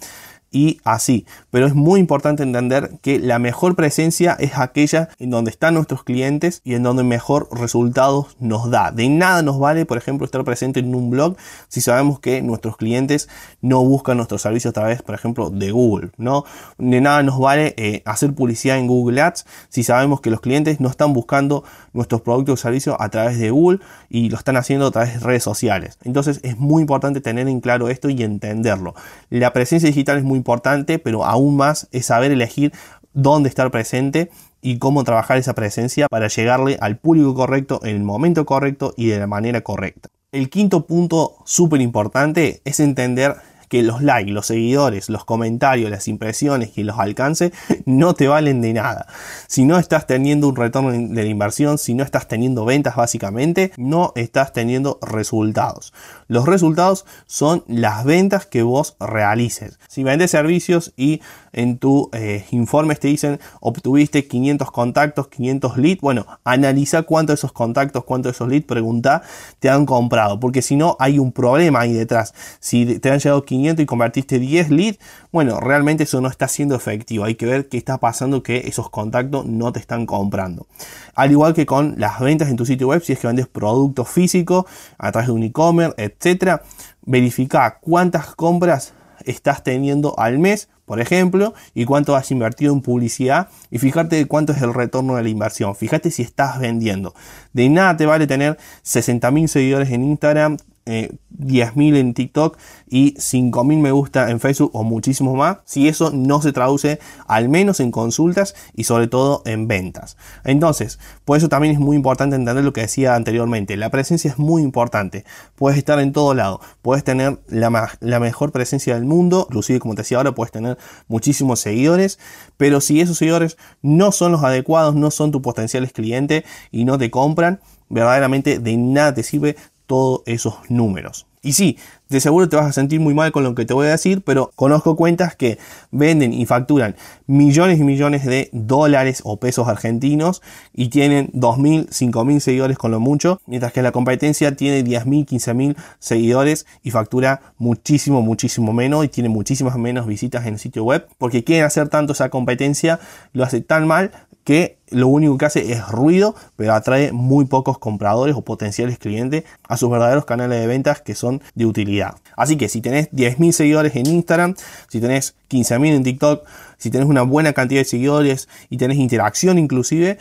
y 0.51 0.79
así. 0.83 1.25
Pero 1.51 1.67
es 1.67 1.75
muy 1.75 1.99
importante 1.99 2.43
entender 2.43 2.99
que 3.01 3.19
la 3.19 3.39
mejor 3.39 3.75
presencia 3.75 4.35
es 4.39 4.57
aquella 4.57 5.09
en 5.19 5.29
donde 5.29 5.51
están 5.51 5.73
nuestros 5.73 6.03
clientes 6.03 6.61
y 6.63 6.75
en 6.75 6.83
donde 6.83 7.03
mejor 7.03 7.49
resultados 7.51 8.35
nos 8.39 8.69
da. 8.69 8.91
De 8.91 9.09
nada 9.09 9.41
nos 9.41 9.59
vale, 9.59 9.85
por 9.85 9.97
ejemplo, 9.97 10.25
estar 10.25 10.43
presente 10.43 10.79
en 10.79 10.93
un 10.95 11.09
blog 11.09 11.37
si 11.67 11.81
sabemos 11.81 12.19
que 12.19 12.41
nuestros 12.41 12.77
clientes 12.77 13.29
no 13.61 13.83
buscan 13.83 14.17
nuestros 14.17 14.41
servicios 14.41 14.71
a 14.71 14.73
través, 14.73 15.01
por 15.01 15.15
ejemplo, 15.15 15.49
de 15.49 15.71
Google. 15.71 16.11
¿no? 16.17 16.45
De 16.77 17.01
nada 17.01 17.23
nos 17.23 17.39
vale 17.39 17.73
eh, 17.77 18.01
hacer 18.05 18.33
publicidad 18.33 18.77
en 18.77 18.87
Google 18.87 19.21
Ads 19.21 19.45
si 19.69 19.83
sabemos 19.83 20.21
que 20.21 20.29
los 20.29 20.41
clientes 20.41 20.79
no 20.79 20.89
están 20.89 21.13
buscando 21.13 21.63
nuestros 21.93 22.21
productos 22.21 22.59
o 22.59 22.61
servicios 22.61 22.95
a 22.99 23.09
través 23.09 23.39
de 23.39 23.49
Google 23.49 23.79
y 24.09 24.29
lo 24.29 24.37
están 24.37 24.57
haciendo 24.57 24.87
a 24.87 24.91
través 24.91 25.15
de 25.15 25.19
redes 25.19 25.43
sociales. 25.43 25.97
Entonces 26.03 26.39
es 26.43 26.57
muy 26.57 26.81
importante 26.81 27.21
tener 27.21 27.47
en 27.47 27.59
claro 27.59 27.89
esto 27.89 28.09
y 28.09 28.23
entenderlo. 28.23 28.95
La 29.29 29.53
presencia 29.53 29.87
digital 29.87 30.17
es 30.17 30.23
muy 30.23 30.36
importante, 30.37 30.99
pero 30.99 31.25
aún 31.25 31.57
más 31.57 31.89
es 31.91 32.05
saber 32.05 32.31
elegir 32.31 32.71
dónde 33.13 33.49
estar 33.49 33.69
presente 33.71 34.29
y 34.61 34.77
cómo 34.77 35.03
trabajar 35.03 35.37
esa 35.37 35.53
presencia 35.53 36.07
para 36.09 36.27
llegarle 36.27 36.77
al 36.81 36.97
público 36.97 37.33
correcto 37.33 37.79
en 37.83 37.95
el 37.95 38.03
momento 38.03 38.45
correcto 38.45 38.93
y 38.95 39.07
de 39.07 39.19
la 39.19 39.27
manera 39.27 39.61
correcta. 39.61 40.09
El 40.31 40.49
quinto 40.49 40.85
punto 40.85 41.37
súper 41.45 41.81
importante 41.81 42.61
es 42.63 42.79
entender 42.79 43.37
que 43.69 43.83
los 43.83 44.01
likes, 44.01 44.31
los 44.31 44.47
seguidores, 44.47 45.09
los 45.09 45.25
comentarios, 45.25 45.91
las 45.91 46.07
impresiones 46.07 46.77
y 46.77 46.83
los 46.83 46.99
alcances 46.99 47.51
no 47.85 48.13
te 48.13 48.27
valen 48.27 48.61
de 48.61 48.73
nada. 48.73 49.07
Si 49.47 49.65
no 49.65 49.77
estás 49.77 50.07
teniendo 50.07 50.47
un 50.47 50.55
retorno 50.55 50.91
de 50.91 51.23
la 51.23 51.29
inversión, 51.29 51.77
si 51.77 51.93
no 51.93 52.03
estás 52.03 52.27
teniendo 52.27 52.65
ventas 52.65 52.95
básicamente, 52.95 53.71
no 53.77 54.13
estás 54.15 54.53
teniendo 54.53 54.99
resultados. 55.01 55.93
Los 56.27 56.45
resultados 56.45 57.05
son 57.25 57.63
las 57.67 58.05
ventas 58.05 58.45
que 58.45 58.63
vos 58.63 58.95
realices. 58.99 59.79
Si 59.87 60.03
vendes 60.03 60.31
servicios 60.31 60.93
y 60.97 61.21
en 61.57 61.79
tu 61.79 62.09
eh, 62.13 62.45
informes 62.51 62.99
te 62.99 63.07
dicen 63.07 63.39
obtuviste 63.59 64.27
500 64.27 64.71
contactos, 64.71 65.27
500 65.27 65.77
leads, 65.77 66.01
bueno, 66.01 66.25
analiza 66.43 67.01
cuántos 67.01 67.33
de 67.33 67.39
esos 67.39 67.51
contactos, 67.51 68.03
cuántos 68.03 68.31
de 68.31 68.35
esos 68.35 68.47
leads, 68.47 68.65
pregunta, 68.65 69.23
te 69.59 69.69
han 69.69 69.85
comprado, 69.85 70.39
porque 70.39 70.61
si 70.61 70.75
no 70.75 70.95
hay 70.99 71.17
un 71.17 71.31
problema 71.31 71.81
ahí 71.81 71.93
detrás. 71.93 72.33
Si 72.59 72.99
te 72.99 73.09
han 73.09 73.19
llegado 73.19 73.43
500 73.43 73.83
y 73.83 73.85
convertiste 73.85 74.39
10 74.39 74.69
leads, 74.69 74.99
bueno, 75.31 75.59
realmente 75.59 76.03
eso 76.03 76.21
no 76.21 76.29
está 76.29 76.47
siendo 76.47 76.75
efectivo. 76.75 77.25
Hay 77.25 77.35
que 77.35 77.47
ver 77.47 77.69
qué 77.69 77.77
está 77.77 77.97
pasando 77.97 78.43
que 78.43 78.67
esos 78.67 78.89
contactos 78.89 79.45
no 79.45 79.71
te 79.71 79.79
están 79.79 80.05
comprando. 80.05 80.67
Al 81.15 81.31
igual 81.31 81.53
que 81.53 81.65
con 81.65 81.95
las 81.97 82.19
ventas 82.19 82.49
en 82.49 82.55
tu 82.55 82.65
sitio 82.65 82.89
web, 82.89 83.03
si 83.03 83.13
es 83.13 83.19
que 83.19 83.27
vendes 83.27 83.47
productos 83.47 84.07
físicos 84.09 84.65
a 84.97 85.11
través 85.11 85.27
de 85.27 85.33
un 85.33 85.43
e-commerce, 85.43 85.95
etcétera, 85.97 86.61
verifica 87.01 87.79
cuántas 87.81 88.35
compras 88.35 88.93
estás 89.29 89.63
teniendo 89.63 90.17
al 90.19 90.39
mes, 90.39 90.69
por 90.85 91.01
ejemplo, 91.01 91.53
y 91.73 91.85
cuánto 91.85 92.15
has 92.15 92.31
invertido 92.31 92.73
en 92.73 92.81
publicidad 92.81 93.49
y 93.69 93.77
fíjate 93.77 94.25
cuánto 94.25 94.53
es 94.53 94.61
el 94.61 94.73
retorno 94.73 95.15
de 95.15 95.23
la 95.23 95.29
inversión. 95.29 95.75
Fíjate 95.75 96.11
si 96.11 96.21
estás 96.21 96.59
vendiendo. 96.59 97.13
De 97.53 97.69
nada 97.69 97.97
te 97.97 98.05
vale 98.05 98.27
tener 98.27 98.57
60.000 98.85 99.47
seguidores 99.47 99.91
en 99.91 100.03
Instagram, 100.03 100.57
eh, 100.87 101.11
10.000 101.37 101.97
en 101.97 102.13
TikTok 102.13 102.57
y 102.89 103.13
5.000 103.15 103.79
me 103.79 103.91
gusta 103.91 104.31
en 104.31 104.39
Facebook 104.39 104.71
o 104.73 104.83
muchísimo 104.83 105.35
más, 105.35 105.57
si 105.65 105.87
eso 105.87 106.11
no 106.11 106.41
se 106.41 106.53
traduce 106.53 106.99
al 107.27 107.49
menos 107.49 107.79
en 107.79 107.91
consultas 107.91 108.55
y 108.73 108.85
sobre 108.85 109.07
todo 109.07 109.43
en 109.45 109.67
ventas. 109.67 110.17
Entonces, 110.43 110.99
por 111.25 111.37
eso 111.37 111.49
también 111.49 111.73
es 111.73 111.79
muy 111.79 111.95
importante 111.95 112.35
entender 112.35 112.63
lo 112.63 112.73
que 112.73 112.81
decía 112.81 113.15
anteriormente. 113.15 113.77
La 113.77 113.89
presencia 113.89 114.31
es 114.31 114.39
muy 114.39 114.61
importante. 114.61 115.25
Puedes 115.55 115.77
estar 115.77 115.99
en 115.99 116.13
todo 116.13 116.33
lado, 116.33 116.61
puedes 116.81 117.03
tener 117.03 117.39
la, 117.47 117.91
la 117.99 118.19
mejor 118.19 118.51
presencia 118.51 118.95
del 118.95 119.05
mundo, 119.05 119.45
inclusive 119.49 119.79
como 119.79 119.95
te 119.95 120.01
decía 120.01 120.17
ahora, 120.17 120.33
puedes 120.33 120.51
tener 120.51 120.77
muchísimos 121.07 121.59
seguidores, 121.59 122.19
pero 122.55 122.81
si 122.81 123.01
esos 123.01 123.17
seguidores 123.17 123.57
no 123.81 124.11
son 124.11 124.31
los 124.31 124.43
adecuados, 124.43 124.95
no 124.95 125.11
son 125.11 125.31
tus 125.31 125.41
potenciales 125.41 125.91
clientes 125.91 126.43
y 126.71 126.85
no 126.85 126.97
te 126.97 127.11
compran, 127.11 127.59
verdaderamente 127.89 128.59
de 128.59 128.77
nada 128.77 129.13
te 129.13 129.23
sirve 129.23 129.55
todos 129.87 130.21
esos 130.25 130.69
números. 130.69 131.25
Y 131.41 131.53
sí, 131.53 131.77
de 132.09 132.19
seguro 132.21 132.49
te 132.49 132.55
vas 132.55 132.65
a 132.65 132.73
sentir 132.73 132.99
muy 132.99 133.13
mal 133.13 133.31
con 133.31 133.43
lo 133.43 133.55
que 133.55 133.65
te 133.65 133.73
voy 133.73 133.87
a 133.87 133.91
decir, 133.91 134.21
pero 134.21 134.51
conozco 134.55 134.95
cuentas 134.95 135.35
que 135.35 135.57
venden 135.91 136.33
y 136.33 136.45
facturan 136.45 136.95
millones 137.25 137.79
y 137.79 137.83
millones 137.83 138.25
de 138.25 138.49
dólares 138.51 139.21
o 139.23 139.37
pesos 139.37 139.67
argentinos 139.67 140.41
y 140.73 140.89
tienen 140.89 141.31
2.000, 141.33 141.89
5.000 141.89 142.39
seguidores 142.39 142.77
con 142.77 142.91
lo 142.91 142.99
mucho, 142.99 143.41
mientras 143.45 143.73
que 143.73 143.81
la 143.81 143.91
competencia 143.91 144.55
tiene 144.55 144.83
10.000, 144.83 145.25
15.000 145.25 145.75
seguidores 145.99 146.65
y 146.83 146.91
factura 146.91 147.41
muchísimo, 147.57 148.21
muchísimo 148.21 148.73
menos 148.73 149.03
y 149.05 149.09
tiene 149.09 149.29
muchísimas 149.29 149.77
menos 149.77 150.07
visitas 150.07 150.45
en 150.45 150.53
el 150.53 150.59
sitio 150.59 150.83
web, 150.83 151.07
porque 151.17 151.43
quieren 151.43 151.65
hacer 151.65 151.89
tanto 151.89 152.13
esa 152.13 152.29
competencia, 152.29 152.99
lo 153.33 153.43
hace 153.43 153.61
tan 153.61 153.87
mal 153.87 154.11
que 154.47 154.77
lo 154.89 155.09
único 155.09 155.37
que 155.37 155.45
hace 155.45 155.73
es 155.73 155.85
ruido, 155.89 156.33
pero 156.55 156.73
atrae 156.73 157.11
muy 157.11 157.43
pocos 157.43 157.79
compradores 157.79 158.33
o 158.33 158.43
potenciales 158.43 158.97
clientes 158.97 159.43
a 159.67 159.75
sus 159.75 159.89
verdaderos 159.89 160.23
canales 160.23 160.61
de 160.61 160.67
ventas 160.67 161.01
que 161.01 161.15
son 161.15 161.41
de 161.55 161.65
utilidad. 161.65 161.96
Así 162.35 162.57
que 162.57 162.69
si 162.69 162.81
tenés 162.81 163.11
10.000 163.11 163.51
seguidores 163.51 163.95
en 163.95 164.07
Instagram, 164.07 164.55
si 164.87 164.99
tenés 164.99 165.35
15.000 165.49 165.95
en 165.95 166.03
TikTok, 166.03 166.45
si 166.77 166.89
tenés 166.89 167.07
una 167.07 167.23
buena 167.23 167.53
cantidad 167.53 167.81
de 167.81 167.85
seguidores 167.85 168.47
y 168.69 168.77
tenés 168.77 168.97
interacción 168.97 169.57
inclusive, 169.57 170.17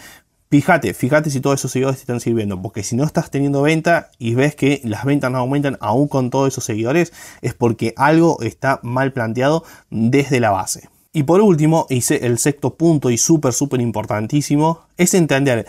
Fíjate, 0.49 0.95
fíjate 0.95 1.29
si 1.29 1.41
todos 1.41 1.59
esos 1.59 1.73
seguidores 1.73 1.99
te 1.99 2.03
están 2.03 2.21
sirviendo, 2.21 2.63
porque 2.63 2.85
si 2.85 2.95
no 2.95 3.03
estás 3.03 3.33
teniendo 3.33 3.63
venta 3.63 4.11
y 4.17 4.37
ves 4.37 4.55
que 4.55 4.81
las 4.85 5.05
ventas 5.05 5.33
no 5.33 5.39
aumentan 5.39 5.77
aún 5.81 6.07
con 6.07 6.31
todos 6.31 6.47
esos 6.47 6.65
seguidores, 6.65 7.13
es 7.43 7.53
porque 7.53 7.95
algo 7.97 8.41
está 8.41 8.79
mal 8.85 9.13
planteado 9.13 9.65
desde 9.91 10.39
la 10.39 10.51
base. 10.51 10.89
Y 11.13 11.25
por 11.25 11.41
último, 11.41 11.87
hice 11.91 12.27
el 12.27 12.39
sexto 12.39 12.75
punto 12.75 13.11
y 13.11 13.19
súper, 13.19 13.55
súper 13.55 13.81
importantísimo, 13.81 14.83
es 14.97 15.15
entender 15.15 15.67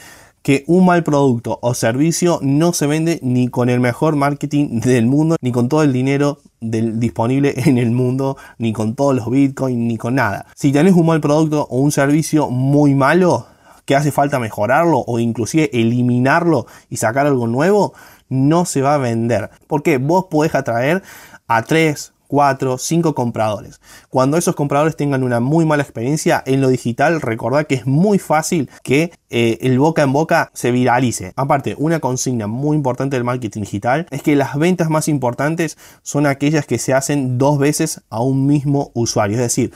que 0.47 0.63
un 0.67 0.85
mal 0.85 1.03
producto 1.03 1.59
o 1.61 1.73
servicio 1.73 2.39
no 2.41 2.71
se 2.71 2.87
vende 2.87 3.19
ni 3.21 3.49
con 3.49 3.67
el 3.67 3.81
mejor 3.81 4.15
marketing 4.15 4.79
del 4.79 5.05
mundo, 5.05 5.35
ni 5.41 5.51
con 5.51 5.67
todo 5.67 5.83
el 5.83 5.91
dinero 5.91 6.39
disponible 6.61 7.53
en 7.65 7.77
el 7.77 7.91
mundo, 7.91 8.37
ni 8.57 8.71
con 8.71 8.95
todos 8.95 9.13
los 9.13 9.29
bitcoins, 9.29 9.77
ni 9.77 9.97
con 9.97 10.15
nada. 10.15 10.45
Si 10.55 10.71
tenés 10.71 10.93
un 10.93 11.07
mal 11.07 11.19
producto 11.19 11.67
o 11.69 11.81
un 11.81 11.91
servicio 11.91 12.49
muy 12.49 12.95
malo, 12.95 13.45
que 13.83 13.97
hace 13.97 14.13
falta 14.13 14.39
mejorarlo 14.39 15.03
o 15.05 15.19
inclusive 15.19 15.69
eliminarlo 15.73 16.65
y 16.89 16.95
sacar 16.95 17.27
algo 17.27 17.47
nuevo, 17.47 17.91
no 18.29 18.63
se 18.63 18.81
va 18.81 18.93
a 18.93 18.99
vender. 18.99 19.49
Porque 19.67 19.97
vos 19.97 20.27
podés 20.31 20.55
atraer 20.55 21.03
a 21.49 21.63
3, 21.63 22.13
4, 22.27 22.77
5 22.77 23.15
compradores. 23.15 23.79
Cuando 24.09 24.37
esos 24.37 24.55
compradores 24.55 24.95
tengan 24.95 25.23
una 25.23 25.39
muy 25.39 25.65
mala 25.65 25.83
experiencia 25.83 26.43
en 26.45 26.61
lo 26.61 26.69
digital, 26.69 27.21
recordad 27.21 27.67
que 27.67 27.75
es 27.75 27.85
muy 27.85 28.19
fácil 28.19 28.69
que 28.83 29.11
eh, 29.29 29.57
el 29.61 29.79
boca 29.79 30.03
en 30.03 30.13
boca 30.13 30.51
se 30.53 30.71
viralice. 30.71 31.33
Aparte, 31.35 31.75
una 31.77 31.99
consigna 31.99 32.47
muy 32.47 32.75
importante 32.75 33.15
del 33.15 33.23
marketing 33.23 33.61
digital 33.61 34.07
es 34.11 34.21
que 34.21 34.35
las 34.35 34.57
ventas 34.57 34.89
más 34.89 35.07
importantes 35.07 35.77
son 36.01 36.25
aquellas 36.25 36.65
que 36.65 36.77
se 36.77 36.93
hacen 36.93 37.37
dos 37.37 37.59
veces 37.59 38.01
a 38.09 38.21
un 38.21 38.45
mismo 38.45 38.91
usuario. 38.93 39.37
Es 39.37 39.43
decir, 39.43 39.71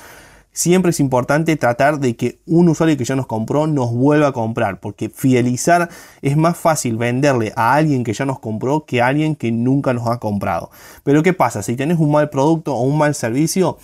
siempre 0.54 0.92
es 0.92 1.00
importante 1.00 1.56
tratar 1.56 2.00
de 2.00 2.16
que 2.16 2.40
un 2.46 2.70
usuario 2.70 2.98
que 2.98 3.06
ya 3.06 3.16
nos 3.16 3.28
compró 3.28 3.68
nos 3.68 3.92
vuelva 3.92 4.28
a 4.28 4.32
comprar, 4.34 4.80
porque 4.80 5.10
fidelizar 5.10 5.90
es 6.22 6.38
más 6.38 6.58
fácil 6.58 6.98
venderle 6.98 7.54
a 7.56 7.76
alguien 7.76 8.04
que 8.04 8.14
ya 8.14 8.26
nos 8.26 8.40
compró 8.40 8.86
que 8.86 9.02
a 9.02 9.08
alguien 9.08 9.36
que 9.36 9.52
nunca 9.52 9.94
nos 9.94 10.08
ha 10.08 10.20
comprado. 10.20 10.70
Pero 11.04 11.24
¿qué 11.24 11.34
pasa? 11.34 11.64
Si 11.64 11.76
tienes 11.76 12.00
un 12.00 12.12
mal 12.12 12.30
producto 12.30 12.76
o 12.76 12.82
un 12.82 12.98
mal 12.98 13.16
servicio, 13.16 13.78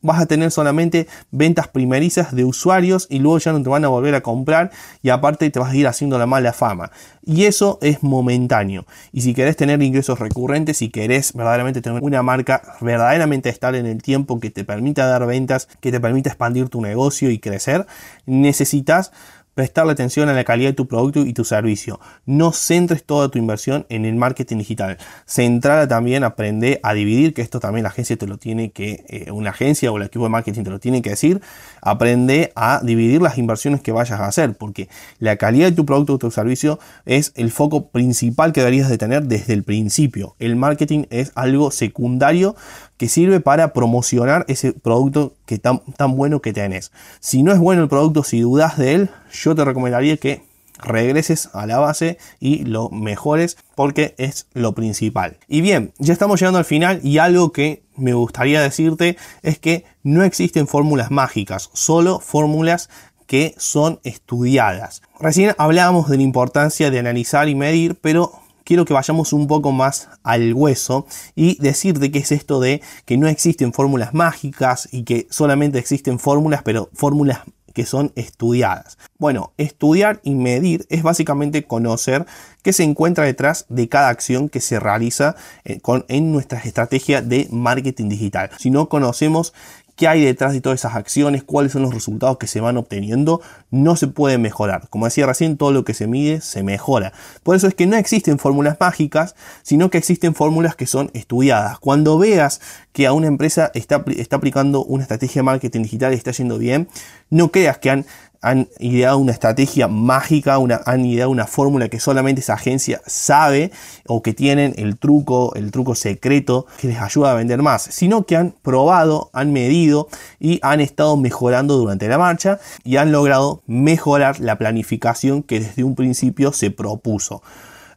vas 0.00 0.20
a 0.20 0.26
tener 0.26 0.50
solamente 0.50 1.08
ventas 1.30 1.68
primerizas 1.68 2.34
de 2.34 2.44
usuarios 2.44 3.06
y 3.10 3.18
luego 3.18 3.38
ya 3.38 3.52
no 3.52 3.62
te 3.62 3.68
van 3.68 3.84
a 3.84 3.88
volver 3.88 4.14
a 4.14 4.20
comprar 4.20 4.70
y 5.02 5.10
aparte 5.10 5.50
te 5.50 5.58
vas 5.58 5.72
a 5.72 5.76
ir 5.76 5.86
haciendo 5.86 6.18
la 6.18 6.26
mala 6.26 6.52
fama. 6.52 6.90
Y 7.24 7.44
eso 7.44 7.78
es 7.82 8.02
momentáneo. 8.02 8.86
Y 9.12 9.20
si 9.20 9.34
querés 9.34 9.56
tener 9.56 9.82
ingresos 9.82 10.18
recurrentes, 10.18 10.78
si 10.78 10.88
querés 10.88 11.32
verdaderamente 11.34 11.82
tener 11.82 12.02
una 12.02 12.22
marca 12.22 12.62
verdaderamente 12.80 13.48
estable 13.48 13.78
en 13.78 13.86
el 13.86 14.02
tiempo 14.02 14.40
que 14.40 14.50
te 14.50 14.64
permita 14.64 15.06
dar 15.06 15.26
ventas, 15.26 15.68
que 15.80 15.92
te 15.92 16.00
permita 16.00 16.30
expandir 16.30 16.68
tu 16.68 16.80
negocio 16.80 17.30
y 17.30 17.38
crecer, 17.38 17.86
necesitas 18.24 19.12
prestarle 19.58 19.90
atención 19.90 20.28
a 20.28 20.34
la 20.34 20.44
calidad 20.44 20.68
de 20.68 20.74
tu 20.74 20.86
producto 20.86 21.26
y 21.26 21.32
tu 21.32 21.44
servicio. 21.44 21.98
No 22.26 22.52
centres 22.52 23.02
toda 23.02 23.28
tu 23.28 23.40
inversión 23.40 23.86
en 23.88 24.04
el 24.04 24.14
marketing 24.14 24.58
digital. 24.58 24.98
Centrala 25.26 25.88
también, 25.88 26.22
aprende 26.22 26.78
a 26.84 26.94
dividir, 26.94 27.34
que 27.34 27.42
esto 27.42 27.58
también 27.58 27.82
la 27.82 27.88
agencia 27.88 28.16
te 28.16 28.28
lo 28.28 28.38
tiene 28.38 28.70
que, 28.70 29.04
eh, 29.08 29.32
una 29.32 29.50
agencia 29.50 29.90
o 29.90 29.96
el 29.96 30.04
equipo 30.04 30.26
de 30.26 30.30
marketing 30.30 30.62
te 30.62 30.70
lo 30.70 30.78
tiene 30.78 31.02
que 31.02 31.10
decir. 31.10 31.40
Aprende 31.82 32.52
a 32.54 32.80
dividir 32.84 33.20
las 33.20 33.36
inversiones 33.36 33.80
que 33.80 33.90
vayas 33.90 34.20
a 34.20 34.26
hacer, 34.26 34.56
porque 34.56 34.88
la 35.18 35.34
calidad 35.34 35.70
de 35.70 35.72
tu 35.72 35.84
producto 35.84 36.14
o 36.14 36.18
tu 36.18 36.30
servicio 36.30 36.78
es 37.04 37.32
el 37.34 37.50
foco 37.50 37.88
principal 37.88 38.52
que 38.52 38.60
deberías 38.60 38.88
de 38.88 38.96
tener 38.96 39.24
desde 39.24 39.54
el 39.54 39.64
principio. 39.64 40.36
El 40.38 40.54
marketing 40.54 41.06
es 41.10 41.32
algo 41.34 41.72
secundario 41.72 42.54
que 42.98 43.08
sirve 43.08 43.40
para 43.40 43.72
promocionar 43.72 44.44
ese 44.48 44.72
producto 44.72 45.34
que 45.46 45.58
tan, 45.58 45.80
tan 45.96 46.16
bueno 46.16 46.42
que 46.42 46.52
tenés. 46.52 46.92
Si 47.20 47.42
no 47.42 47.52
es 47.52 47.58
bueno 47.58 47.82
el 47.82 47.88
producto, 47.88 48.24
si 48.24 48.40
dudas 48.40 48.76
de 48.76 48.94
él, 48.94 49.10
yo 49.32 49.54
te 49.54 49.64
recomendaría 49.64 50.16
que 50.18 50.42
regreses 50.80 51.50
a 51.54 51.66
la 51.66 51.78
base 51.78 52.18
y 52.40 52.64
lo 52.64 52.88
mejores 52.90 53.56
porque 53.74 54.14
es 54.18 54.46
lo 54.52 54.74
principal. 54.74 55.38
Y 55.48 55.60
bien, 55.60 55.92
ya 55.98 56.12
estamos 56.12 56.40
llegando 56.40 56.58
al 56.58 56.64
final 56.64 57.00
y 57.02 57.18
algo 57.18 57.52
que 57.52 57.82
me 57.96 58.14
gustaría 58.14 58.60
decirte 58.60 59.16
es 59.42 59.58
que 59.58 59.84
no 60.02 60.22
existen 60.24 60.66
fórmulas 60.66 61.10
mágicas, 61.10 61.70
solo 61.72 62.20
fórmulas 62.20 62.90
que 63.26 63.54
son 63.58 64.00
estudiadas. 64.04 65.02
Recién 65.20 65.54
hablábamos 65.58 66.08
de 66.08 66.16
la 66.16 66.22
importancia 66.22 66.90
de 66.90 66.98
analizar 66.98 67.48
y 67.48 67.54
medir, 67.54 67.96
pero 68.00 68.32
quiero 68.68 68.84
que 68.84 68.92
vayamos 68.92 69.32
un 69.32 69.46
poco 69.46 69.72
más 69.72 70.10
al 70.22 70.52
hueso 70.52 71.06
y 71.34 71.56
decirte 71.58 72.10
qué 72.10 72.18
es 72.18 72.32
esto 72.32 72.60
de 72.60 72.82
que 73.06 73.16
no 73.16 73.26
existen 73.26 73.72
fórmulas 73.72 74.12
mágicas 74.12 74.90
y 74.92 75.04
que 75.04 75.26
solamente 75.30 75.78
existen 75.78 76.18
fórmulas, 76.18 76.60
pero 76.62 76.90
fórmulas 76.92 77.40
que 77.72 77.86
son 77.86 78.12
estudiadas. 78.14 78.98
Bueno, 79.16 79.54
estudiar 79.56 80.20
y 80.22 80.34
medir 80.34 80.84
es 80.90 81.02
básicamente 81.02 81.64
conocer 81.64 82.26
qué 82.62 82.74
se 82.74 82.82
encuentra 82.82 83.24
detrás 83.24 83.64
de 83.70 83.88
cada 83.88 84.10
acción 84.10 84.50
que 84.50 84.60
se 84.60 84.78
realiza 84.78 85.34
eh, 85.64 85.80
en 86.08 86.30
nuestra 86.30 86.58
estrategia 86.58 87.22
de 87.22 87.48
marketing 87.50 88.10
digital. 88.10 88.50
Si 88.58 88.68
no 88.68 88.90
conocemos 88.90 89.54
qué 89.98 90.06
hay 90.06 90.24
detrás 90.24 90.52
de 90.52 90.60
todas 90.60 90.78
esas 90.78 90.94
acciones, 90.94 91.42
cuáles 91.42 91.72
son 91.72 91.82
los 91.82 91.92
resultados 91.92 92.38
que 92.38 92.46
se 92.46 92.60
van 92.60 92.76
obteniendo, 92.76 93.42
no 93.72 93.96
se 93.96 94.06
puede 94.06 94.38
mejorar. 94.38 94.88
Como 94.88 95.06
decía 95.06 95.26
recién, 95.26 95.56
todo 95.56 95.72
lo 95.72 95.84
que 95.84 95.92
se 95.92 96.06
mide 96.06 96.40
se 96.40 96.62
mejora. 96.62 97.12
Por 97.42 97.56
eso 97.56 97.66
es 97.66 97.74
que 97.74 97.86
no 97.86 97.96
existen 97.96 98.38
fórmulas 98.38 98.76
mágicas, 98.78 99.34
sino 99.62 99.90
que 99.90 99.98
existen 99.98 100.36
fórmulas 100.36 100.76
que 100.76 100.86
son 100.86 101.10
estudiadas. 101.14 101.80
Cuando 101.80 102.16
veas 102.16 102.60
que 102.92 103.08
a 103.08 103.12
una 103.12 103.26
empresa 103.26 103.72
está, 103.74 104.04
está 104.16 104.36
aplicando 104.36 104.84
una 104.84 105.02
estrategia 105.02 105.40
de 105.40 105.44
marketing 105.44 105.82
digital 105.82 106.12
y 106.12 106.16
está 106.16 106.30
yendo 106.30 106.58
bien, 106.58 106.88
no 107.28 107.50
creas 107.50 107.78
que 107.78 107.90
han 107.90 108.06
han 108.40 108.68
ideado 108.78 109.18
una 109.18 109.32
estrategia 109.32 109.88
mágica, 109.88 110.58
una, 110.58 110.80
han 110.86 111.04
ideado 111.04 111.30
una 111.30 111.46
fórmula 111.46 111.88
que 111.88 112.00
solamente 112.00 112.40
esa 112.40 112.54
agencia 112.54 113.00
sabe 113.06 113.72
o 114.06 114.22
que 114.22 114.32
tienen 114.32 114.74
el 114.78 114.96
truco, 114.96 115.54
el 115.54 115.70
truco 115.70 115.94
secreto 115.94 116.66
que 116.80 116.88
les 116.88 117.00
ayuda 117.00 117.32
a 117.32 117.34
vender 117.34 117.62
más, 117.62 117.82
sino 117.82 118.24
que 118.24 118.36
han 118.36 118.54
probado, 118.62 119.30
han 119.32 119.52
medido 119.52 120.08
y 120.38 120.60
han 120.62 120.80
estado 120.80 121.16
mejorando 121.16 121.76
durante 121.76 122.08
la 122.08 122.18
marcha 122.18 122.60
y 122.84 122.96
han 122.96 123.12
logrado 123.12 123.62
mejorar 123.66 124.40
la 124.40 124.56
planificación 124.56 125.42
que 125.42 125.60
desde 125.60 125.84
un 125.84 125.94
principio 125.94 126.52
se 126.52 126.70
propuso. 126.70 127.42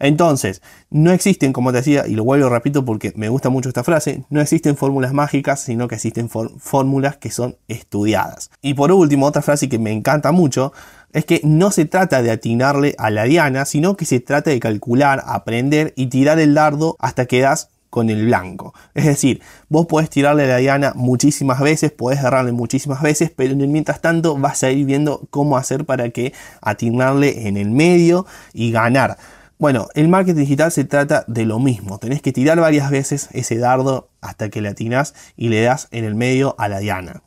Entonces, 0.01 0.63
no 0.89 1.11
existen, 1.11 1.53
como 1.53 1.71
te 1.71 1.77
decía, 1.77 2.07
y 2.07 2.15
lo 2.15 2.23
vuelvo 2.23 2.49
repito 2.49 2.83
porque 2.83 3.13
me 3.15 3.29
gusta 3.29 3.49
mucho 3.49 3.69
esta 3.69 3.83
frase, 3.83 4.23
no 4.31 4.41
existen 4.41 4.75
fórmulas 4.75 5.13
mágicas, 5.13 5.61
sino 5.61 5.87
que 5.87 5.93
existen 5.93 6.27
fórmulas 6.27 7.17
que 7.17 7.29
son 7.29 7.55
estudiadas. 7.67 8.49
Y 8.63 8.73
por 8.73 8.91
último, 8.91 9.27
otra 9.27 9.43
frase 9.43 9.69
que 9.69 9.77
me 9.77 9.91
encanta 9.91 10.31
mucho 10.31 10.73
es 11.13 11.25
que 11.25 11.39
no 11.43 11.69
se 11.69 11.85
trata 11.85 12.23
de 12.23 12.31
atinarle 12.31 12.95
a 12.97 13.11
la 13.11 13.25
diana, 13.25 13.65
sino 13.65 13.95
que 13.95 14.05
se 14.05 14.19
trata 14.19 14.49
de 14.49 14.59
calcular, 14.59 15.21
aprender 15.27 15.93
y 15.95 16.07
tirar 16.07 16.39
el 16.39 16.55
dardo 16.55 16.95
hasta 16.99 17.27
que 17.27 17.41
das 17.41 17.69
con 17.91 18.09
el 18.09 18.25
blanco. 18.25 18.73
Es 18.95 19.05
decir, 19.05 19.41
vos 19.69 19.85
podés 19.85 20.09
tirarle 20.09 20.45
a 20.45 20.47
la 20.47 20.57
diana 20.57 20.93
muchísimas 20.95 21.59
veces, 21.59 21.91
podés 21.91 22.17
agarrarle 22.19 22.53
muchísimas 22.53 23.03
veces, 23.03 23.31
pero 23.35 23.55
mientras 23.55 24.01
tanto 24.01 24.35
vas 24.35 24.63
a 24.63 24.71
ir 24.71 24.83
viendo 24.87 25.27
cómo 25.29 25.57
hacer 25.57 25.85
para 25.85 26.09
que 26.09 26.33
atinarle 26.59 27.47
en 27.47 27.57
el 27.57 27.69
medio 27.69 28.25
y 28.51 28.71
ganar. 28.71 29.17
Bueno, 29.61 29.89
el 29.93 30.07
marketing 30.07 30.39
digital 30.39 30.71
se 30.71 30.85
trata 30.85 31.23
de 31.27 31.45
lo 31.45 31.59
mismo. 31.59 31.99
Tenés 31.99 32.23
que 32.23 32.31
tirar 32.31 32.59
varias 32.59 32.89
veces 32.89 33.29
ese 33.31 33.59
dardo 33.59 34.09
hasta 34.19 34.49
que 34.49 34.59
le 34.59 34.69
atinas 34.69 35.13
y 35.37 35.49
le 35.49 35.61
das 35.61 35.87
en 35.91 36.03
el 36.03 36.15
medio 36.15 36.55
a 36.57 36.67
la 36.67 36.79
diana. 36.79 37.21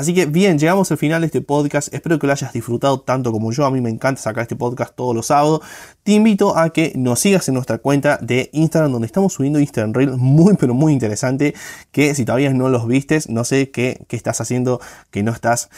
Así 0.00 0.14
que 0.14 0.24
bien, 0.24 0.58
llegamos 0.58 0.90
al 0.90 0.96
final 0.96 1.20
de 1.20 1.26
este 1.26 1.42
podcast. 1.42 1.92
Espero 1.92 2.18
que 2.18 2.26
lo 2.26 2.32
hayas 2.32 2.54
disfrutado 2.54 3.02
tanto 3.02 3.32
como 3.32 3.52
yo. 3.52 3.66
A 3.66 3.70
mí 3.70 3.82
me 3.82 3.90
encanta 3.90 4.22
sacar 4.22 4.40
este 4.40 4.56
podcast 4.56 4.96
todos 4.96 5.14
los 5.14 5.26
sábados. 5.26 5.60
Te 6.04 6.12
invito 6.12 6.56
a 6.56 6.70
que 6.70 6.94
nos 6.96 7.20
sigas 7.20 7.46
en 7.48 7.54
nuestra 7.54 7.76
cuenta 7.76 8.16
de 8.16 8.48
Instagram, 8.54 8.92
donde 8.92 9.04
estamos 9.04 9.34
subiendo 9.34 9.60
Instagram 9.60 9.92
Reels 9.92 10.16
muy, 10.16 10.56
pero 10.56 10.72
muy 10.72 10.94
interesante. 10.94 11.54
Que 11.92 12.14
si 12.14 12.24
todavía 12.24 12.50
no 12.54 12.70
los 12.70 12.86
vistes, 12.86 13.28
no 13.28 13.44
sé 13.44 13.70
qué, 13.70 14.06
qué 14.08 14.16
estás 14.16 14.40
haciendo, 14.40 14.80
que 15.10 15.22
no 15.22 15.32
estás, 15.32 15.68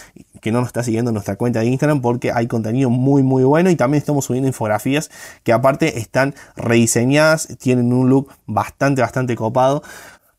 que 0.41 0.53
no 0.53 0.61
nos 0.61 0.69
estás 0.69 0.87
siguiendo 0.87 1.11
en 1.11 1.15
nuestra 1.15 1.35
cuenta 1.35 1.59
de 1.59 1.67
Instagram, 1.67 2.01
porque 2.01 2.31
hay 2.31 2.47
contenido 2.47 2.91
muy, 2.91 3.25
muy 3.25 3.43
bueno. 3.43 3.71
Y 3.71 3.75
también 3.75 3.99
estamos 3.99 4.27
subiendo 4.27 4.47
infografías 4.47 5.11
que 5.43 5.53
aparte 5.53 5.99
están 5.99 6.37
rediseñadas, 6.55 7.49
tienen 7.59 7.93
un 7.93 8.09
look 8.09 8.31
bastante, 8.47 9.03
bastante 9.03 9.35
copado. 9.35 9.83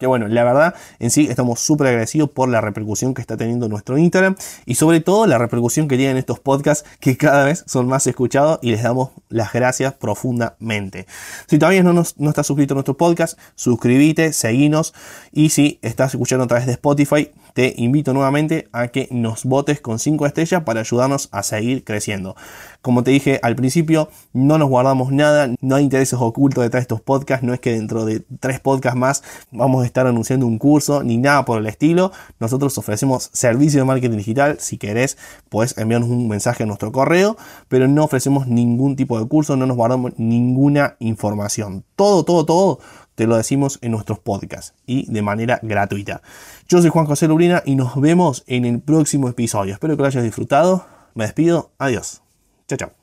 Que 0.04 0.08
bueno, 0.08 0.28
la 0.28 0.44
verdad, 0.44 0.76
en 1.00 1.12
sí 1.12 1.28
estamos 1.30 1.62
súper 1.62 1.88
agradecidos 1.88 2.30
por 2.30 2.50
la 2.50 2.60
repercusión 2.60 3.14
que 3.14 3.22
está 3.22 3.38
teniendo 3.38 3.70
nuestro 3.70 3.98
Instagram 3.98 4.36
y 4.66 4.76
sobre 4.76 5.00
todo 5.00 5.28
la 5.28 5.38
repercusión 5.38 5.88
que 5.88 5.96
tienen 5.96 6.18
estos 6.18 6.42
podcasts 6.42 6.86
que 7.00 7.16
cada 7.16 7.46
vez 7.46 7.64
son 7.68 7.88
más 7.88 8.06
escuchados 8.06 8.60
y 8.62 8.72
les 8.72 8.84
damos 8.84 9.12
las 9.34 9.52
gracias 9.52 9.94
profundamente. 9.94 11.08
Si 11.48 11.58
todavía 11.58 11.84
no, 11.84 11.94
no 11.94 12.30
estás 12.30 12.48
suscrito 12.48 12.74
a 12.74 12.76
nuestro 12.76 12.96
podcast, 12.96 13.38
suscríbete, 13.56 14.32
seguinos 14.32 14.94
y 15.32 15.50
si 15.50 15.80
estás 15.82 16.14
escuchando 16.14 16.46
a 16.46 16.48
través 16.48 16.66
de 16.66 16.74
Spotify, 16.74 17.32
te 17.54 17.74
invito 17.78 18.14
nuevamente 18.14 18.68
a 18.72 18.88
que 18.88 19.08
nos 19.12 19.46
votes 19.46 19.80
con 19.80 20.00
5 20.00 20.26
estrellas 20.26 20.64
para 20.64 20.80
ayudarnos 20.80 21.30
a 21.32 21.44
seguir 21.44 21.84
creciendo. 21.84 22.36
Como 22.82 23.04
te 23.04 23.12
dije 23.12 23.40
al 23.44 23.56
principio, 23.56 24.10
no 24.34 24.58
nos 24.58 24.70
guardamos 24.70 25.12
nada, 25.12 25.54
no 25.62 25.76
hay 25.76 25.84
intereses 25.84 26.20
ocultos 26.20 26.64
detrás 26.64 26.82
de 26.82 26.84
estos 26.84 27.02
podcasts, 27.02 27.46
no 27.46 27.54
es 27.54 27.60
que 27.60 27.74
dentro 27.74 28.06
de 28.06 28.24
tres 28.40 28.60
podcasts 28.60 29.00
más 29.00 29.24
vamos 29.52 29.84
a 29.84 29.86
estar 29.86 30.08
anunciando 30.08 30.46
un 30.46 30.58
curso 30.58 31.04
ni 31.04 31.18
nada 31.18 31.46
por 31.46 31.60
el 31.60 31.68
estilo. 31.68 32.12
Nosotros 32.40 32.78
ofrecemos 32.78 33.30
servicio 33.34 33.80
de 33.80 33.86
marketing 33.86 34.18
digital, 34.18 34.58
si 34.60 34.78
querés 34.78 35.18
puedes 35.50 35.78
enviarnos 35.78 36.10
un 36.10 36.28
mensaje 36.28 36.64
a 36.64 36.66
nuestro 36.66 36.92
correo, 36.92 37.38
pero 37.68 37.88
no 37.88 38.04
ofrecemos 38.04 38.48
ningún 38.48 38.96
tipo 38.96 39.20
de 39.20 39.23
curso, 39.28 39.56
no 39.56 39.66
nos 39.66 39.78
guardamos 39.78 40.14
ninguna 40.18 40.96
información. 41.00 41.84
Todo, 41.96 42.24
todo, 42.24 42.46
todo 42.46 42.80
te 43.16 43.28
lo 43.28 43.38
decimos 43.38 43.80
en 43.82 43.92
nuestros 43.92 44.20
podcasts 44.20 44.74
y 44.86 45.12
de 45.12 45.22
manera 45.22 45.60
gratuita. 45.62 46.22
Yo 46.68 46.82
soy 46.82 46.90
Juan 46.90 47.06
José 47.06 47.28
Lubrina 47.28 47.62
y 47.66 47.76
nos 47.76 48.00
vemos 48.00 48.44
en 48.48 48.66
el 48.66 48.80
próximo 48.80 49.30
episodio. 49.30 49.74
Espero 49.74 49.96
que 49.96 50.02
lo 50.02 50.08
hayas 50.08 50.24
disfrutado. 50.24 50.86
Me 51.14 51.26
despido. 51.26 51.72
Adiós. 51.78 52.22
Chao, 52.68 52.78
chao. 52.78 53.03